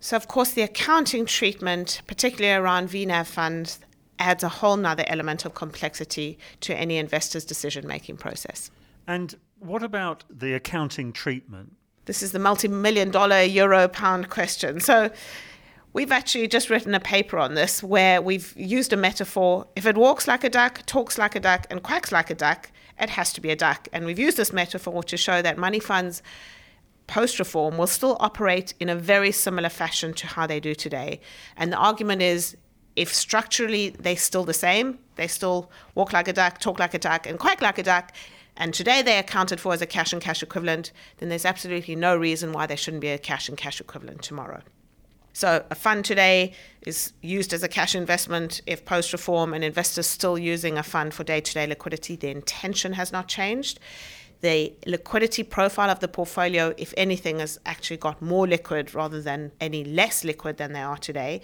So, 0.00 0.16
of 0.16 0.28
course, 0.28 0.52
the 0.52 0.62
accounting 0.62 1.26
treatment, 1.26 2.00
particularly 2.06 2.54
around 2.54 2.88
VNAV 2.88 3.26
funds, 3.26 3.80
adds 4.18 4.42
a 4.42 4.48
whole 4.48 4.76
nother 4.76 5.04
element 5.06 5.44
of 5.44 5.54
complexity 5.54 6.38
to 6.60 6.74
any 6.74 6.96
investor's 6.96 7.44
decision 7.44 7.86
making 7.86 8.16
process. 8.16 8.70
And 9.06 9.34
what 9.58 9.82
about 9.82 10.24
the 10.28 10.54
accounting 10.54 11.12
treatment? 11.12 11.76
This 12.06 12.22
is 12.22 12.32
the 12.32 12.38
multi 12.38 12.68
million 12.68 13.10
dollar 13.10 13.42
euro 13.42 13.88
pound 13.88 14.30
question. 14.30 14.80
So, 14.80 15.10
We've 15.96 16.12
actually 16.12 16.46
just 16.46 16.68
written 16.68 16.94
a 16.94 17.00
paper 17.00 17.38
on 17.38 17.54
this 17.54 17.82
where 17.82 18.20
we've 18.20 18.52
used 18.54 18.92
a 18.92 18.98
metaphor. 18.98 19.66
If 19.74 19.86
it 19.86 19.96
walks 19.96 20.28
like 20.28 20.44
a 20.44 20.50
duck, 20.50 20.84
talks 20.84 21.16
like 21.16 21.34
a 21.34 21.40
duck, 21.40 21.66
and 21.70 21.82
quacks 21.82 22.12
like 22.12 22.28
a 22.28 22.34
duck, 22.34 22.70
it 23.00 23.08
has 23.08 23.32
to 23.32 23.40
be 23.40 23.48
a 23.48 23.56
duck. 23.56 23.88
And 23.94 24.04
we've 24.04 24.18
used 24.18 24.36
this 24.36 24.52
metaphor 24.52 25.02
to 25.04 25.16
show 25.16 25.40
that 25.40 25.56
money 25.56 25.80
funds 25.80 26.22
post 27.06 27.38
reform 27.38 27.78
will 27.78 27.86
still 27.86 28.18
operate 28.20 28.74
in 28.78 28.90
a 28.90 28.94
very 28.94 29.32
similar 29.32 29.70
fashion 29.70 30.12
to 30.12 30.26
how 30.26 30.46
they 30.46 30.60
do 30.60 30.74
today. 30.74 31.18
And 31.56 31.72
the 31.72 31.78
argument 31.78 32.20
is 32.20 32.58
if 32.96 33.14
structurally 33.14 33.90
they're 33.90 34.16
still 34.16 34.44
the 34.44 34.54
same, 34.54 34.98
they 35.16 35.28
still 35.28 35.70
walk 35.94 36.12
like 36.12 36.28
a 36.28 36.32
duck, 36.32 36.58
talk 36.58 36.78
like 36.78 36.94
a 36.94 36.98
duck, 36.98 37.26
and 37.26 37.38
quack 37.38 37.60
like 37.60 37.78
a 37.78 37.82
duck, 37.82 38.12
and 38.56 38.72
today 38.72 39.02
they're 39.02 39.20
accounted 39.20 39.60
for 39.60 39.74
as 39.74 39.82
a 39.82 39.86
cash 39.86 40.12
and 40.12 40.22
cash 40.22 40.42
equivalent, 40.42 40.92
then 41.18 41.28
there's 41.28 41.44
absolutely 41.44 41.94
no 41.94 42.16
reason 42.16 42.52
why 42.52 42.66
they 42.66 42.76
shouldn't 42.76 43.02
be 43.02 43.08
a 43.08 43.18
cash 43.18 43.48
and 43.48 43.58
cash 43.58 43.80
equivalent 43.80 44.22
tomorrow. 44.22 44.62
So 45.34 45.62
a 45.70 45.74
fund 45.74 46.06
today 46.06 46.54
is 46.80 47.12
used 47.20 47.52
as 47.52 47.62
a 47.62 47.68
cash 47.68 47.94
investment. 47.94 48.62
If 48.66 48.86
post 48.86 49.12
reform 49.12 49.52
an 49.52 49.62
investor's 49.62 50.06
still 50.06 50.38
using 50.38 50.78
a 50.78 50.82
fund 50.82 51.12
for 51.12 51.24
day 51.24 51.42
to 51.42 51.52
day 51.52 51.66
liquidity, 51.66 52.16
the 52.16 52.30
intention 52.30 52.94
has 52.94 53.12
not 53.12 53.28
changed. 53.28 53.78
The 54.40 54.72
liquidity 54.86 55.42
profile 55.42 55.90
of 55.90 56.00
the 56.00 56.08
portfolio, 56.08 56.72
if 56.78 56.94
anything, 56.96 57.40
has 57.40 57.58
actually 57.66 57.98
got 57.98 58.22
more 58.22 58.46
liquid 58.46 58.94
rather 58.94 59.20
than 59.20 59.52
any 59.60 59.84
less 59.84 60.24
liquid 60.24 60.56
than 60.56 60.72
they 60.72 60.80
are 60.80 60.96
today. 60.96 61.42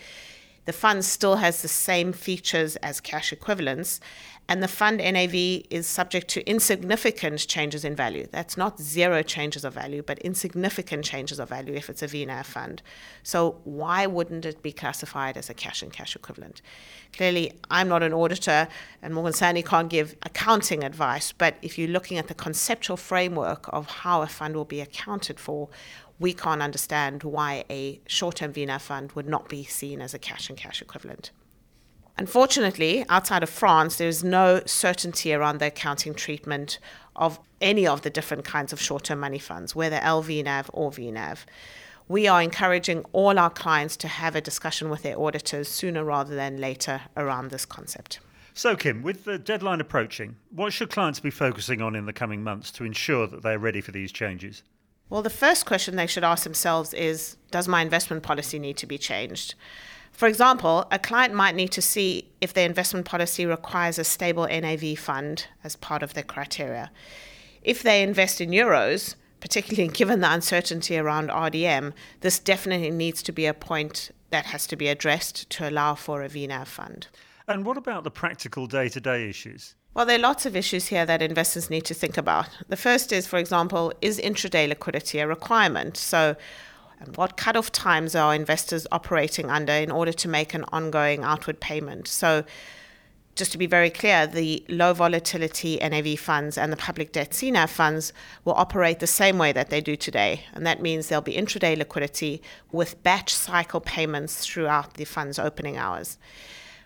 The 0.64 0.72
fund 0.72 1.04
still 1.04 1.36
has 1.36 1.62
the 1.62 1.68
same 1.68 2.12
features 2.12 2.76
as 2.76 3.00
cash 3.00 3.32
equivalents, 3.32 4.00
and 4.48 4.62
the 4.62 4.68
fund 4.68 4.98
NAV 4.98 5.34
is 5.70 5.86
subject 5.86 6.28
to 6.28 6.48
insignificant 6.48 7.46
changes 7.46 7.84
in 7.84 7.94
value. 7.94 8.26
That's 8.30 8.56
not 8.56 8.80
zero 8.80 9.22
changes 9.22 9.64
of 9.64 9.74
value, 9.74 10.02
but 10.02 10.18
insignificant 10.18 11.04
changes 11.04 11.38
of 11.38 11.48
value 11.48 11.74
if 11.74 11.88
it's 11.88 12.02
a 12.02 12.08
VNAV 12.08 12.44
fund. 12.44 12.82
So 13.22 13.60
why 13.64 14.06
wouldn't 14.06 14.44
it 14.44 14.62
be 14.62 14.72
classified 14.72 15.36
as 15.36 15.48
a 15.48 15.54
cash 15.54 15.82
and 15.82 15.92
cash 15.92 16.16
equivalent? 16.16 16.60
Clearly, 17.12 17.52
I'm 17.70 17.88
not 17.88 18.02
an 18.02 18.12
auditor, 18.12 18.68
and 19.00 19.14
Morgan 19.14 19.32
Stanley 19.32 19.62
can't 19.62 19.88
give 19.88 20.16
accounting 20.22 20.82
advice, 20.82 21.32
but 21.32 21.56
if 21.62 21.78
you're 21.78 21.88
looking 21.88 22.18
at 22.18 22.28
the 22.28 22.34
conceptual 22.34 22.96
framework 22.96 23.68
of 23.72 23.86
how 23.86 24.22
a 24.22 24.26
fund 24.26 24.56
will 24.56 24.64
be 24.64 24.80
accounted 24.80 25.38
for, 25.38 25.68
we 26.18 26.32
can't 26.32 26.62
understand 26.62 27.22
why 27.22 27.64
a 27.70 28.00
short-term 28.06 28.52
VNAV 28.52 28.80
fund 28.80 29.12
would 29.12 29.28
not 29.28 29.48
be 29.48 29.64
seen 29.64 30.00
as 30.00 30.14
a 30.14 30.18
cash 30.18 30.48
and 30.48 30.58
cash 30.58 30.82
equivalent. 30.82 31.30
Unfortunately, 32.18 33.04
outside 33.08 33.42
of 33.42 33.50
France, 33.50 33.96
there 33.96 34.08
is 34.08 34.22
no 34.22 34.62
certainty 34.66 35.32
around 35.32 35.58
the 35.58 35.66
accounting 35.66 36.14
treatment 36.14 36.78
of 37.16 37.40
any 37.60 37.86
of 37.86 38.02
the 38.02 38.10
different 38.10 38.44
kinds 38.44 38.72
of 38.72 38.80
short 38.80 39.04
term 39.04 39.20
money 39.20 39.38
funds, 39.38 39.74
whether 39.74 39.96
LVNAV 39.96 40.66
or 40.72 40.90
VNAV. 40.90 41.38
We 42.08 42.26
are 42.28 42.42
encouraging 42.42 43.04
all 43.12 43.38
our 43.38 43.48
clients 43.48 43.96
to 43.98 44.08
have 44.08 44.36
a 44.36 44.40
discussion 44.40 44.90
with 44.90 45.02
their 45.02 45.18
auditors 45.18 45.68
sooner 45.68 46.04
rather 46.04 46.34
than 46.34 46.60
later 46.60 47.02
around 47.16 47.50
this 47.50 47.64
concept. 47.64 48.20
So, 48.54 48.76
Kim, 48.76 49.02
with 49.02 49.24
the 49.24 49.38
deadline 49.38 49.80
approaching, 49.80 50.36
what 50.50 50.74
should 50.74 50.90
clients 50.90 51.20
be 51.20 51.30
focusing 51.30 51.80
on 51.80 51.96
in 51.96 52.04
the 52.04 52.12
coming 52.12 52.42
months 52.42 52.70
to 52.72 52.84
ensure 52.84 53.26
that 53.26 53.42
they're 53.42 53.58
ready 53.58 53.80
for 53.80 53.92
these 53.92 54.12
changes? 54.12 54.62
Well, 55.08 55.22
the 55.22 55.30
first 55.30 55.64
question 55.64 55.96
they 55.96 56.06
should 56.06 56.24
ask 56.24 56.44
themselves 56.44 56.92
is 56.92 57.36
Does 57.50 57.66
my 57.66 57.80
investment 57.80 58.22
policy 58.22 58.58
need 58.58 58.76
to 58.78 58.86
be 58.86 58.98
changed? 58.98 59.54
For 60.12 60.28
example, 60.28 60.86
a 60.90 60.98
client 60.98 61.34
might 61.34 61.54
need 61.54 61.72
to 61.72 61.82
see 61.82 62.28
if 62.40 62.52
their 62.52 62.66
investment 62.66 63.06
policy 63.06 63.44
requires 63.46 63.98
a 63.98 64.04
stable 64.04 64.46
NAV 64.46 64.98
fund 64.98 65.46
as 65.64 65.74
part 65.76 66.02
of 66.02 66.14
their 66.14 66.22
criteria. 66.22 66.90
If 67.62 67.82
they 67.82 68.02
invest 68.02 68.40
in 68.40 68.50
euros, 68.50 69.14
particularly 69.40 69.88
given 69.92 70.20
the 70.20 70.32
uncertainty 70.32 70.98
around 70.98 71.30
RDM, 71.30 71.92
this 72.20 72.38
definitely 72.38 72.90
needs 72.90 73.22
to 73.24 73.32
be 73.32 73.46
a 73.46 73.54
point 73.54 74.10
that 74.30 74.46
has 74.46 74.66
to 74.68 74.76
be 74.76 74.88
addressed 74.88 75.50
to 75.50 75.68
allow 75.68 75.94
for 75.94 76.22
a 76.22 76.28
VNAV 76.28 76.66
fund. 76.66 77.08
And 77.48 77.66
what 77.66 77.76
about 77.76 78.04
the 78.04 78.10
practical 78.10 78.66
day 78.66 78.88
to 78.90 79.00
day 79.00 79.28
issues? 79.28 79.74
Well, 79.94 80.06
there 80.06 80.16
are 80.16 80.22
lots 80.22 80.46
of 80.46 80.56
issues 80.56 80.86
here 80.86 81.04
that 81.04 81.20
investors 81.20 81.68
need 81.68 81.84
to 81.84 81.94
think 81.94 82.16
about. 82.16 82.48
The 82.68 82.78
first 82.78 83.12
is, 83.12 83.26
for 83.26 83.38
example, 83.38 83.92
is 84.00 84.18
intraday 84.18 84.66
liquidity 84.66 85.18
a 85.18 85.26
requirement? 85.26 85.98
So, 85.98 86.34
what 87.14 87.36
cutoff 87.36 87.72
times 87.72 88.14
are 88.14 88.34
investors 88.34 88.86
operating 88.92 89.50
under 89.50 89.72
in 89.72 89.90
order 89.90 90.12
to 90.12 90.28
make 90.28 90.54
an 90.54 90.64
ongoing 90.72 91.22
outward 91.22 91.60
payment? 91.60 92.08
So, 92.08 92.44
just 93.34 93.52
to 93.52 93.58
be 93.58 93.66
very 93.66 93.88
clear, 93.88 94.26
the 94.26 94.62
low 94.68 94.92
volatility 94.92 95.78
NAV 95.78 96.18
funds 96.18 96.58
and 96.58 96.70
the 96.70 96.76
public 96.76 97.12
debt 97.12 97.30
CNAV 97.30 97.70
funds 97.70 98.12
will 98.44 98.52
operate 98.52 99.00
the 99.00 99.06
same 99.06 99.38
way 99.38 99.52
that 99.52 99.70
they 99.70 99.80
do 99.80 99.96
today. 99.96 100.44
And 100.52 100.66
that 100.66 100.82
means 100.82 101.08
there'll 101.08 101.22
be 101.22 101.32
intraday 101.32 101.76
liquidity 101.76 102.42
with 102.72 103.02
batch 103.02 103.34
cycle 103.34 103.80
payments 103.80 104.44
throughout 104.44 104.94
the 104.94 105.04
fund's 105.04 105.38
opening 105.38 105.78
hours. 105.78 106.18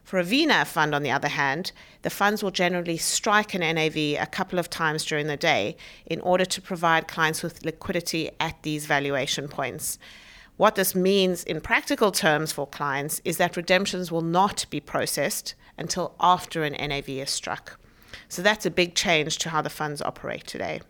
For 0.07 0.21
a 0.21 0.25
VNAV 0.25 0.69
fund, 0.69 0.95
on 0.95 1.03
the 1.03 1.11
other 1.11 1.27
hand, 1.27 1.73
the 2.03 2.11
funds 2.11 2.41
will 2.41 2.53
generally 2.53 2.97
strike 2.97 3.55
an 3.55 3.61
NAV 3.63 3.97
a 3.97 4.29
couple 4.31 4.61
of 4.61 4.71
times 4.71 5.05
during 5.05 5.27
the 5.27 5.37
day 5.37 5.77
in 6.07 6.21
order 6.21 6.45
to 6.45 6.63
provide 6.63 7.09
clients 7.09 7.43
with 7.43 7.65
liquidity 7.65 8.31
at 8.39 8.63
these 8.63 8.87
valuation 8.87 9.49
points. 9.49 9.99
What 10.59 10.77
this 10.77 10.95
means 10.95 11.43
in 11.43 11.61
practical 11.61 12.13
terms 12.13 12.53
for 12.53 12.69
clients 12.69 13.21
is 13.25 13.39
that 13.39 13.57
redemptions 13.57 14.13
will 14.13 14.23
not 14.23 14.65
be 14.71 14.79
processed 14.79 15.57
until 15.77 16.15
after 16.21 16.63
an 16.63 16.75
NAV 16.75 17.09
is 17.09 17.31
struck. 17.31 17.77
So 18.29 18.43
that's 18.43 18.65
a 18.65 18.71
big 18.71 18.95
change 18.95 19.39
to 19.39 19.49
how 19.49 19.61
the 19.61 19.71
funds 19.71 20.01
operate 20.01 20.47
today. 20.47 20.83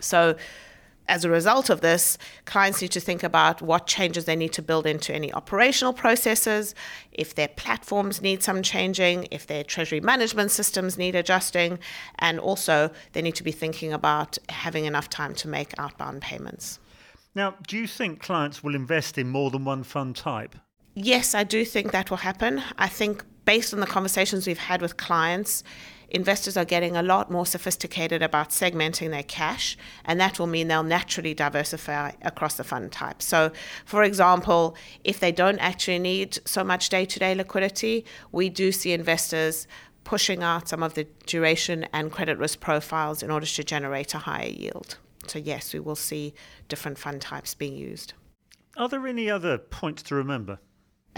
So 0.00 0.36
as 1.08 1.24
a 1.24 1.30
result 1.30 1.70
of 1.70 1.80
this, 1.80 2.18
clients 2.44 2.82
need 2.82 2.92
to 2.92 3.00
think 3.00 3.22
about 3.22 3.62
what 3.62 3.86
changes 3.86 4.26
they 4.26 4.36
need 4.36 4.52
to 4.52 4.62
build 4.62 4.86
into 4.86 5.14
any 5.14 5.32
operational 5.32 5.92
processes, 5.92 6.74
if 7.12 7.34
their 7.34 7.48
platforms 7.48 8.20
need 8.20 8.42
some 8.42 8.62
changing, 8.62 9.26
if 9.30 9.46
their 9.46 9.64
treasury 9.64 10.00
management 10.00 10.50
systems 10.50 10.98
need 10.98 11.14
adjusting, 11.14 11.78
and 12.18 12.38
also 12.38 12.90
they 13.12 13.22
need 13.22 13.34
to 13.34 13.42
be 13.42 13.52
thinking 13.52 13.92
about 13.92 14.38
having 14.48 14.84
enough 14.84 15.08
time 15.08 15.34
to 15.34 15.48
make 15.48 15.72
outbound 15.78 16.20
payments. 16.20 16.78
Now, 17.34 17.54
do 17.66 17.76
you 17.76 17.86
think 17.86 18.20
clients 18.20 18.62
will 18.62 18.74
invest 18.74 19.18
in 19.18 19.28
more 19.28 19.50
than 19.50 19.64
one 19.64 19.82
fund 19.84 20.16
type? 20.16 20.54
Yes, 21.00 21.32
I 21.32 21.44
do 21.44 21.64
think 21.64 21.92
that 21.92 22.10
will 22.10 22.16
happen. 22.16 22.60
I 22.76 22.88
think 22.88 23.24
based 23.44 23.72
on 23.72 23.78
the 23.78 23.86
conversations 23.86 24.48
we've 24.48 24.58
had 24.58 24.82
with 24.82 24.96
clients, 24.96 25.62
investors 26.08 26.56
are 26.56 26.64
getting 26.64 26.96
a 26.96 27.04
lot 27.04 27.30
more 27.30 27.46
sophisticated 27.46 28.20
about 28.20 28.50
segmenting 28.50 29.10
their 29.10 29.22
cash, 29.22 29.78
and 30.04 30.18
that 30.18 30.40
will 30.40 30.48
mean 30.48 30.66
they'll 30.66 30.82
naturally 30.82 31.34
diversify 31.34 32.10
across 32.22 32.56
the 32.56 32.64
fund 32.64 32.90
type. 32.90 33.22
So, 33.22 33.52
for 33.84 34.02
example, 34.02 34.76
if 35.04 35.20
they 35.20 35.30
don't 35.30 35.60
actually 35.60 36.00
need 36.00 36.40
so 36.44 36.64
much 36.64 36.88
day 36.88 37.04
to 37.04 37.18
day 37.20 37.32
liquidity, 37.32 38.04
we 38.32 38.48
do 38.48 38.72
see 38.72 38.92
investors 38.92 39.68
pushing 40.02 40.42
out 40.42 40.68
some 40.68 40.82
of 40.82 40.94
the 40.94 41.06
duration 41.26 41.86
and 41.92 42.10
credit 42.10 42.38
risk 42.38 42.58
profiles 42.58 43.22
in 43.22 43.30
order 43.30 43.46
to 43.46 43.62
generate 43.62 44.14
a 44.14 44.18
higher 44.18 44.48
yield. 44.48 44.98
So, 45.28 45.38
yes, 45.38 45.72
we 45.72 45.78
will 45.78 45.94
see 45.94 46.34
different 46.68 46.98
fund 46.98 47.20
types 47.22 47.54
being 47.54 47.76
used. 47.76 48.14
Are 48.76 48.88
there 48.88 49.06
any 49.06 49.30
other 49.30 49.58
points 49.58 50.02
to 50.04 50.16
remember? 50.16 50.58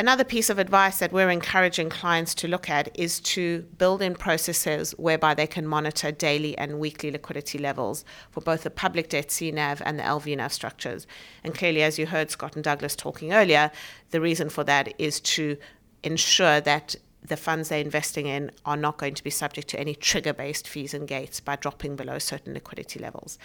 Another 0.00 0.24
piece 0.24 0.48
of 0.48 0.58
advice 0.58 0.98
that 1.00 1.12
we're 1.12 1.28
encouraging 1.28 1.90
clients 1.90 2.34
to 2.36 2.48
look 2.48 2.70
at 2.70 2.88
is 2.98 3.20
to 3.20 3.66
build 3.76 4.00
in 4.00 4.14
processes 4.14 4.92
whereby 4.92 5.34
they 5.34 5.46
can 5.46 5.66
monitor 5.66 6.10
daily 6.10 6.56
and 6.56 6.80
weekly 6.80 7.10
liquidity 7.10 7.58
levels 7.58 8.02
for 8.30 8.40
both 8.40 8.62
the 8.62 8.70
public 8.70 9.10
debt 9.10 9.28
CNAV 9.28 9.82
and 9.84 9.98
the 9.98 10.02
LVNAV 10.02 10.52
structures. 10.52 11.06
And 11.44 11.54
clearly, 11.54 11.82
as 11.82 11.98
you 11.98 12.06
heard 12.06 12.30
Scott 12.30 12.54
and 12.54 12.64
Douglas 12.64 12.96
talking 12.96 13.34
earlier, 13.34 13.70
the 14.10 14.22
reason 14.22 14.48
for 14.48 14.64
that 14.64 14.94
is 14.96 15.20
to 15.20 15.58
ensure 16.02 16.62
that 16.62 16.96
the 17.22 17.36
funds 17.36 17.68
they're 17.68 17.80
investing 17.80 18.26
in 18.26 18.50
are 18.64 18.76
not 18.76 18.96
going 18.96 19.14
to 19.14 19.24
be 19.24 19.30
subject 19.30 19.68
to 19.68 19.80
any 19.80 19.94
trigger 19.94 20.32
based 20.32 20.66
fees 20.66 20.94
and 20.94 21.06
gates 21.06 21.40
by 21.40 21.56
dropping 21.56 21.96
below 21.96 22.18
certain 22.18 22.54
liquidity 22.54 22.98
levels. 22.98 23.38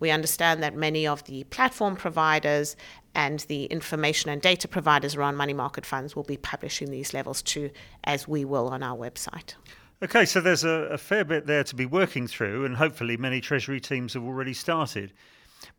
We 0.00 0.10
understand 0.10 0.62
that 0.62 0.74
many 0.74 1.06
of 1.06 1.24
the 1.24 1.44
platform 1.44 1.96
providers 1.96 2.76
and 3.14 3.40
the 3.40 3.64
information 3.66 4.30
and 4.30 4.42
data 4.42 4.68
providers 4.68 5.14
around 5.14 5.36
money 5.36 5.52
market 5.52 5.86
funds 5.86 6.16
will 6.16 6.24
be 6.24 6.36
publishing 6.36 6.90
these 6.90 7.14
levels 7.14 7.42
too, 7.42 7.70
as 8.04 8.26
we 8.26 8.44
will 8.44 8.68
on 8.68 8.82
our 8.82 8.96
website. 8.96 9.54
Okay, 10.02 10.24
so 10.24 10.40
there's 10.40 10.64
a, 10.64 10.88
a 10.90 10.98
fair 10.98 11.24
bit 11.24 11.46
there 11.46 11.62
to 11.64 11.76
be 11.76 11.84
working 11.84 12.26
through, 12.26 12.64
and 12.64 12.76
hopefully 12.76 13.16
many 13.16 13.40
Treasury 13.40 13.80
teams 13.80 14.14
have 14.14 14.24
already 14.24 14.54
started. 14.54 15.12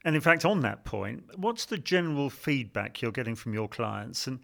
And 0.06 0.16
in 0.16 0.22
fact, 0.22 0.46
on 0.46 0.60
that 0.60 0.86
point, 0.86 1.24
what's 1.38 1.66
the 1.66 1.78
general 1.78 2.30
feedback 2.30 3.02
you're 3.02 3.12
getting 3.12 3.36
from 3.36 3.54
your 3.54 3.68
clients? 3.68 4.28
And 4.28 4.40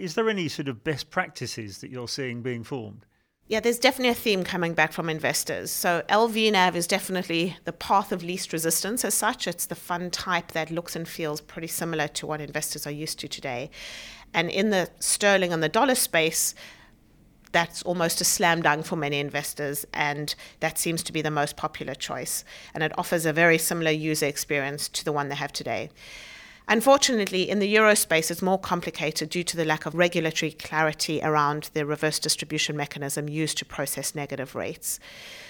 is 0.00 0.14
there 0.14 0.28
any 0.28 0.48
sort 0.48 0.68
of 0.68 0.82
best 0.82 1.10
practices 1.10 1.78
that 1.78 1.90
you're 1.90 2.08
seeing 2.08 2.42
being 2.42 2.64
formed? 2.64 3.06
Yeah, 3.46 3.58
there's 3.58 3.80
definitely 3.80 4.10
a 4.10 4.14
theme 4.14 4.44
coming 4.44 4.74
back 4.74 4.92
from 4.92 5.10
investors. 5.10 5.72
So 5.72 6.04
LVNAV 6.08 6.76
is 6.76 6.86
definitely 6.86 7.56
the 7.64 7.72
path 7.72 8.12
of 8.12 8.22
least 8.22 8.52
resistance 8.52 9.04
as 9.04 9.12
such. 9.12 9.48
It's 9.48 9.66
the 9.66 9.74
fund 9.74 10.12
type 10.12 10.52
that 10.52 10.70
looks 10.70 10.94
and 10.94 11.08
feels 11.08 11.40
pretty 11.40 11.66
similar 11.66 12.06
to 12.08 12.26
what 12.26 12.40
investors 12.40 12.86
are 12.86 12.92
used 12.92 13.18
to 13.18 13.28
today. 13.28 13.70
And 14.32 14.50
in 14.50 14.70
the 14.70 14.88
sterling 15.00 15.52
and 15.52 15.64
the 15.64 15.68
dollar 15.68 15.96
space, 15.96 16.54
that's 17.50 17.82
almost 17.82 18.20
a 18.20 18.24
slam 18.24 18.62
dunk 18.62 18.86
for 18.86 18.94
many 18.94 19.18
investors, 19.18 19.84
and 19.92 20.32
that 20.60 20.78
seems 20.78 21.02
to 21.02 21.12
be 21.12 21.20
the 21.20 21.32
most 21.32 21.56
popular 21.56 21.96
choice. 21.96 22.44
And 22.72 22.84
it 22.84 22.96
offers 22.96 23.26
a 23.26 23.32
very 23.32 23.58
similar 23.58 23.90
user 23.90 24.26
experience 24.26 24.88
to 24.90 25.04
the 25.04 25.10
one 25.10 25.28
they 25.28 25.34
have 25.34 25.52
today. 25.52 25.90
Unfortunately, 26.70 27.50
in 27.50 27.58
the 27.58 27.66
euro 27.66 27.96
space, 27.96 28.30
it's 28.30 28.42
more 28.42 28.56
complicated 28.58 29.28
due 29.28 29.42
to 29.42 29.56
the 29.56 29.64
lack 29.64 29.86
of 29.86 29.94
regulatory 29.96 30.52
clarity 30.52 31.20
around 31.20 31.68
the 31.74 31.84
reverse 31.84 32.20
distribution 32.20 32.76
mechanism 32.76 33.28
used 33.28 33.58
to 33.58 33.64
process 33.64 34.14
negative 34.14 34.54
rates. 34.54 35.00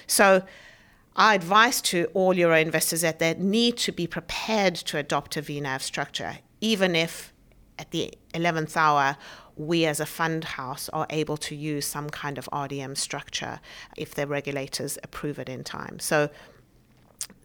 So, 0.06 0.42
our 1.16 1.35
advice 1.35 1.83
to 1.83 2.06
all 2.14 2.33
euro 2.33 2.59
investors 2.59 3.00
is 3.00 3.02
that 3.02 3.18
they 3.18 3.35
need 3.35 3.76
to 3.78 3.92
be 3.92 4.06
prepared 4.06 4.74
to 4.76 4.96
adopt 4.96 5.37
a 5.37 5.42
VNAV 5.42 5.83
structure, 5.83 6.38
even 6.62 6.96
if 6.96 7.35
at 7.78 7.90
the 7.90 8.14
11th 8.33 8.74
hour 8.74 9.18
we 9.56 9.85
as 9.85 10.00
a 10.00 10.06
fund 10.06 10.44
house 10.44 10.88
are 10.88 11.06
able 11.11 11.37
to 11.37 11.54
use 11.54 11.85
some 11.85 12.09
kind 12.09 12.38
of 12.38 12.48
RDM 12.50 12.96
structure 12.96 13.61
if 13.94 14.14
the 14.14 14.26
regulators 14.26 14.96
approve 15.02 15.38
it 15.38 15.50
in 15.50 15.64
time. 15.64 15.98
So 15.98 16.30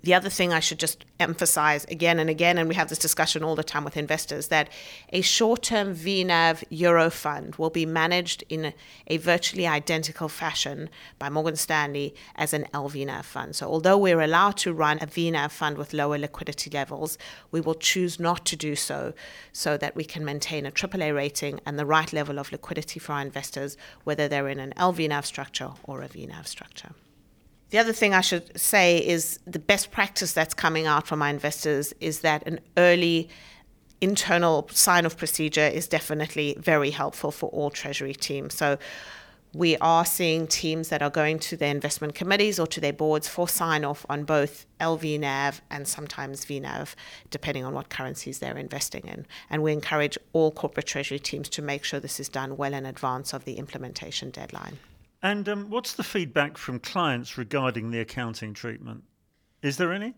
the 0.05 0.13
other 0.13 0.29
thing 0.29 0.53
I 0.53 0.59
should 0.59 0.77
just 0.77 1.03
emphasize 1.19 1.83
again 1.85 2.19
and 2.19 2.29
again, 2.29 2.59
and 2.59 2.69
we 2.69 2.75
have 2.75 2.89
this 2.89 2.99
discussion 2.99 3.43
all 3.43 3.55
the 3.55 3.63
time 3.63 3.83
with 3.83 3.97
investors, 3.97 4.49
that 4.49 4.69
a 5.11 5.21
short 5.21 5.63
term 5.63 5.95
VNAV 5.95 6.63
Euro 6.69 7.09
fund 7.09 7.55
will 7.55 7.71
be 7.71 7.87
managed 7.87 8.43
in 8.47 8.73
a, 9.07 9.17
virtually 9.17 9.65
identical 9.65 10.29
fashion 10.29 10.89
by 11.17 11.27
Morgan 11.27 11.55
Stanley 11.55 12.13
as 12.35 12.53
an 12.53 12.67
LVNAV 12.71 13.23
fund. 13.23 13.55
So, 13.55 13.67
although 13.67 13.97
we're 13.97 14.21
allowed 14.21 14.57
to 14.57 14.73
run 14.73 14.99
a 14.99 15.07
VNAV 15.07 15.49
fund 15.49 15.77
with 15.79 15.91
lower 15.93 16.19
liquidity 16.19 16.69
levels, 16.69 17.17
we 17.49 17.59
will 17.59 17.73
choose 17.73 18.19
not 18.19 18.45
to 18.45 18.55
do 18.55 18.75
so 18.75 19.13
so 19.53 19.75
that 19.75 19.95
we 19.95 20.03
can 20.03 20.23
maintain 20.23 20.67
a 20.67 20.71
AAA 20.71 21.15
rating 21.15 21.59
and 21.65 21.79
the 21.79 21.85
right 21.85 22.13
level 22.13 22.37
of 22.37 22.51
liquidity 22.51 22.99
for 22.99 23.13
our 23.13 23.21
investors, 23.21 23.75
whether 24.03 24.27
they're 24.27 24.49
in 24.49 24.59
an 24.59 24.73
LVNAV 24.77 25.25
structure 25.25 25.71
or 25.83 26.03
a 26.03 26.07
VNAV 26.07 26.47
structure. 26.47 26.91
The 27.75 27.81
other 27.81 27.91
thing 27.91 28.13
I 28.13 28.21
should 28.21 28.57
say 28.57 29.05
is 29.05 29.38
the 29.45 29.59
best 29.59 29.91
practice 29.91 30.31
that's 30.31 30.53
coming 30.53 30.85
out 30.85 31.05
from 31.05 31.21
our 31.21 31.27
investors 31.27 31.93
is 31.99 32.21
that 32.21 32.47
an 32.47 32.61
early 32.77 33.27
internal 33.99 34.69
sign 34.71 35.05
off 35.05 35.17
procedure 35.17 35.67
is 35.67 35.85
definitely 35.85 36.55
very 36.57 36.91
helpful 36.91 37.31
for 37.31 37.49
all 37.49 37.69
Treasury 37.69 38.13
teams. 38.13 38.53
So 38.53 38.77
we 39.53 39.75
are 39.79 40.05
seeing 40.05 40.47
teams 40.47 40.88
that 40.88 41.01
are 41.01 41.09
going 41.09 41.38
to 41.39 41.57
their 41.57 41.69
investment 41.69 42.15
committees 42.15 42.61
or 42.61 42.67
to 42.67 42.79
their 42.79 42.93
boards 42.93 43.27
for 43.27 43.45
sign 43.45 43.83
off 43.83 44.05
on 44.07 44.23
both 44.23 44.65
LVNAV 44.79 45.59
and 45.69 45.85
sometimes 45.85 46.45
VNAV, 46.45 46.95
depending 47.29 47.65
on 47.65 47.73
what 47.73 47.89
currencies 47.89 48.39
they're 48.39 48.57
investing 48.57 49.05
in. 49.05 49.25
And 49.49 49.61
we 49.61 49.73
encourage 49.73 50.17
all 50.31 50.51
corporate 50.51 50.88
treasury 50.88 51.19
teams 51.19 51.49
to 51.49 51.61
make 51.61 51.83
sure 51.83 51.99
this 51.99 52.21
is 52.21 52.29
done 52.29 52.55
well 52.55 52.73
in 52.73 52.85
advance 52.85 53.33
of 53.33 53.43
the 53.43 53.57
implementation 53.57 54.29
deadline. 54.29 54.77
And 55.21 55.47
um, 55.49 55.69
what's 55.69 55.93
the 55.93 56.04
feedback 56.04 56.58
from 56.58 56.80
clients 56.80 57.38
regarding 57.38 57.91
the 57.91 57.99
accounting 57.99 58.54
treatment? 58.54 59.04
Is 59.62 59.78
there 59.78 59.91
any? 59.91 60.13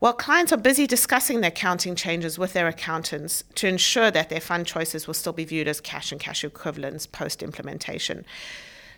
Well, 0.00 0.12
clients 0.12 0.52
are 0.52 0.58
busy 0.58 0.86
discussing 0.86 1.40
the 1.40 1.48
accounting 1.48 1.94
changes 1.94 2.38
with 2.38 2.52
their 2.52 2.66
accountants 2.66 3.44
to 3.54 3.68
ensure 3.68 4.10
that 4.10 4.28
their 4.28 4.40
fund 4.40 4.66
choices 4.66 5.06
will 5.06 5.14
still 5.14 5.32
be 5.32 5.44
viewed 5.44 5.68
as 5.68 5.80
cash 5.80 6.12
and 6.12 6.20
cash 6.20 6.44
equivalents 6.44 7.06
post 7.06 7.42
implementation. 7.42 8.26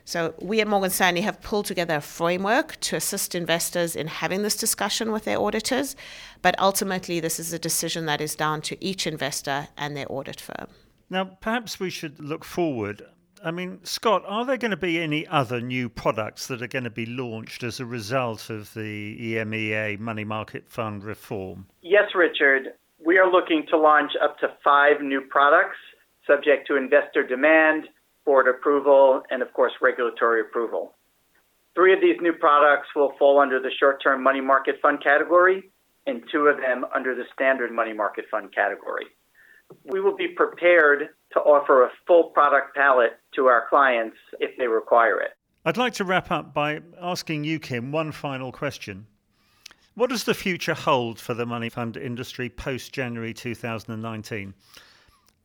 So, 0.04 0.34
we 0.40 0.60
at 0.60 0.68
Morgan 0.68 0.90
Stanley 0.90 1.20
have 1.22 1.42
pulled 1.42 1.66
together 1.66 1.96
a 1.96 2.00
framework 2.00 2.80
to 2.80 2.96
assist 2.96 3.34
investors 3.34 3.94
in 3.96 4.06
having 4.06 4.42
this 4.42 4.56
discussion 4.56 5.12
with 5.12 5.24
their 5.24 5.38
auditors, 5.38 5.96
but 6.42 6.54
ultimately, 6.60 7.20
this 7.20 7.38
is 7.38 7.52
a 7.52 7.58
decision 7.58 8.06
that 8.06 8.20
is 8.20 8.34
down 8.34 8.60
to 8.62 8.84
each 8.84 9.06
investor 9.06 9.68
and 9.76 9.96
their 9.96 10.06
audit 10.08 10.40
firm. 10.40 10.68
Now, 11.10 11.24
perhaps 11.24 11.78
we 11.78 11.90
should 11.90 12.20
look 12.20 12.44
forward 12.44 13.04
I 13.44 13.50
mean, 13.50 13.80
Scott, 13.84 14.24
are 14.26 14.44
there 14.44 14.56
going 14.56 14.70
to 14.70 14.76
be 14.76 15.00
any 15.00 15.26
other 15.26 15.60
new 15.60 15.88
products 15.88 16.46
that 16.46 16.62
are 16.62 16.68
going 16.68 16.84
to 16.84 16.90
be 16.90 17.06
launched 17.06 17.62
as 17.62 17.80
a 17.80 17.86
result 17.86 18.50
of 18.50 18.72
the 18.74 19.34
EMEA 19.34 19.98
money 19.98 20.24
market 20.24 20.68
fund 20.68 21.04
reform? 21.04 21.66
Yes, 21.82 22.14
Richard. 22.14 22.74
We 23.04 23.18
are 23.18 23.30
looking 23.30 23.66
to 23.70 23.76
launch 23.76 24.12
up 24.22 24.38
to 24.38 24.48
five 24.64 25.00
new 25.02 25.20
products 25.20 25.76
subject 26.26 26.66
to 26.66 26.76
investor 26.76 27.26
demand, 27.26 27.84
board 28.24 28.48
approval, 28.48 29.22
and 29.30 29.42
of 29.42 29.52
course, 29.52 29.72
regulatory 29.80 30.40
approval. 30.40 30.94
Three 31.74 31.92
of 31.92 32.00
these 32.00 32.16
new 32.20 32.32
products 32.32 32.88
will 32.96 33.12
fall 33.18 33.38
under 33.38 33.60
the 33.60 33.70
short 33.78 34.02
term 34.02 34.22
money 34.22 34.40
market 34.40 34.76
fund 34.82 35.02
category, 35.02 35.70
and 36.06 36.22
two 36.32 36.46
of 36.46 36.56
them 36.56 36.84
under 36.94 37.14
the 37.14 37.24
standard 37.32 37.70
money 37.70 37.92
market 37.92 38.24
fund 38.30 38.52
category. 38.54 39.06
We 39.84 40.00
will 40.00 40.16
be 40.16 40.28
prepared 40.28 41.10
to 41.32 41.40
offer 41.40 41.84
a 41.84 41.90
full 42.06 42.24
product 42.24 42.74
palette 42.74 43.18
to 43.34 43.46
our 43.46 43.66
clients 43.68 44.16
if 44.40 44.56
they 44.58 44.66
require 44.66 45.20
it. 45.20 45.32
I'd 45.64 45.76
like 45.76 45.94
to 45.94 46.04
wrap 46.04 46.30
up 46.30 46.54
by 46.54 46.80
asking 47.00 47.44
you, 47.44 47.58
Kim, 47.58 47.90
one 47.90 48.12
final 48.12 48.52
question. 48.52 49.06
What 49.94 50.10
does 50.10 50.24
the 50.24 50.34
future 50.34 50.74
hold 50.74 51.18
for 51.18 51.34
the 51.34 51.46
money 51.46 51.70
fund 51.70 51.96
industry 51.96 52.48
post 52.48 52.92
January 52.92 53.32
2019? 53.32 54.54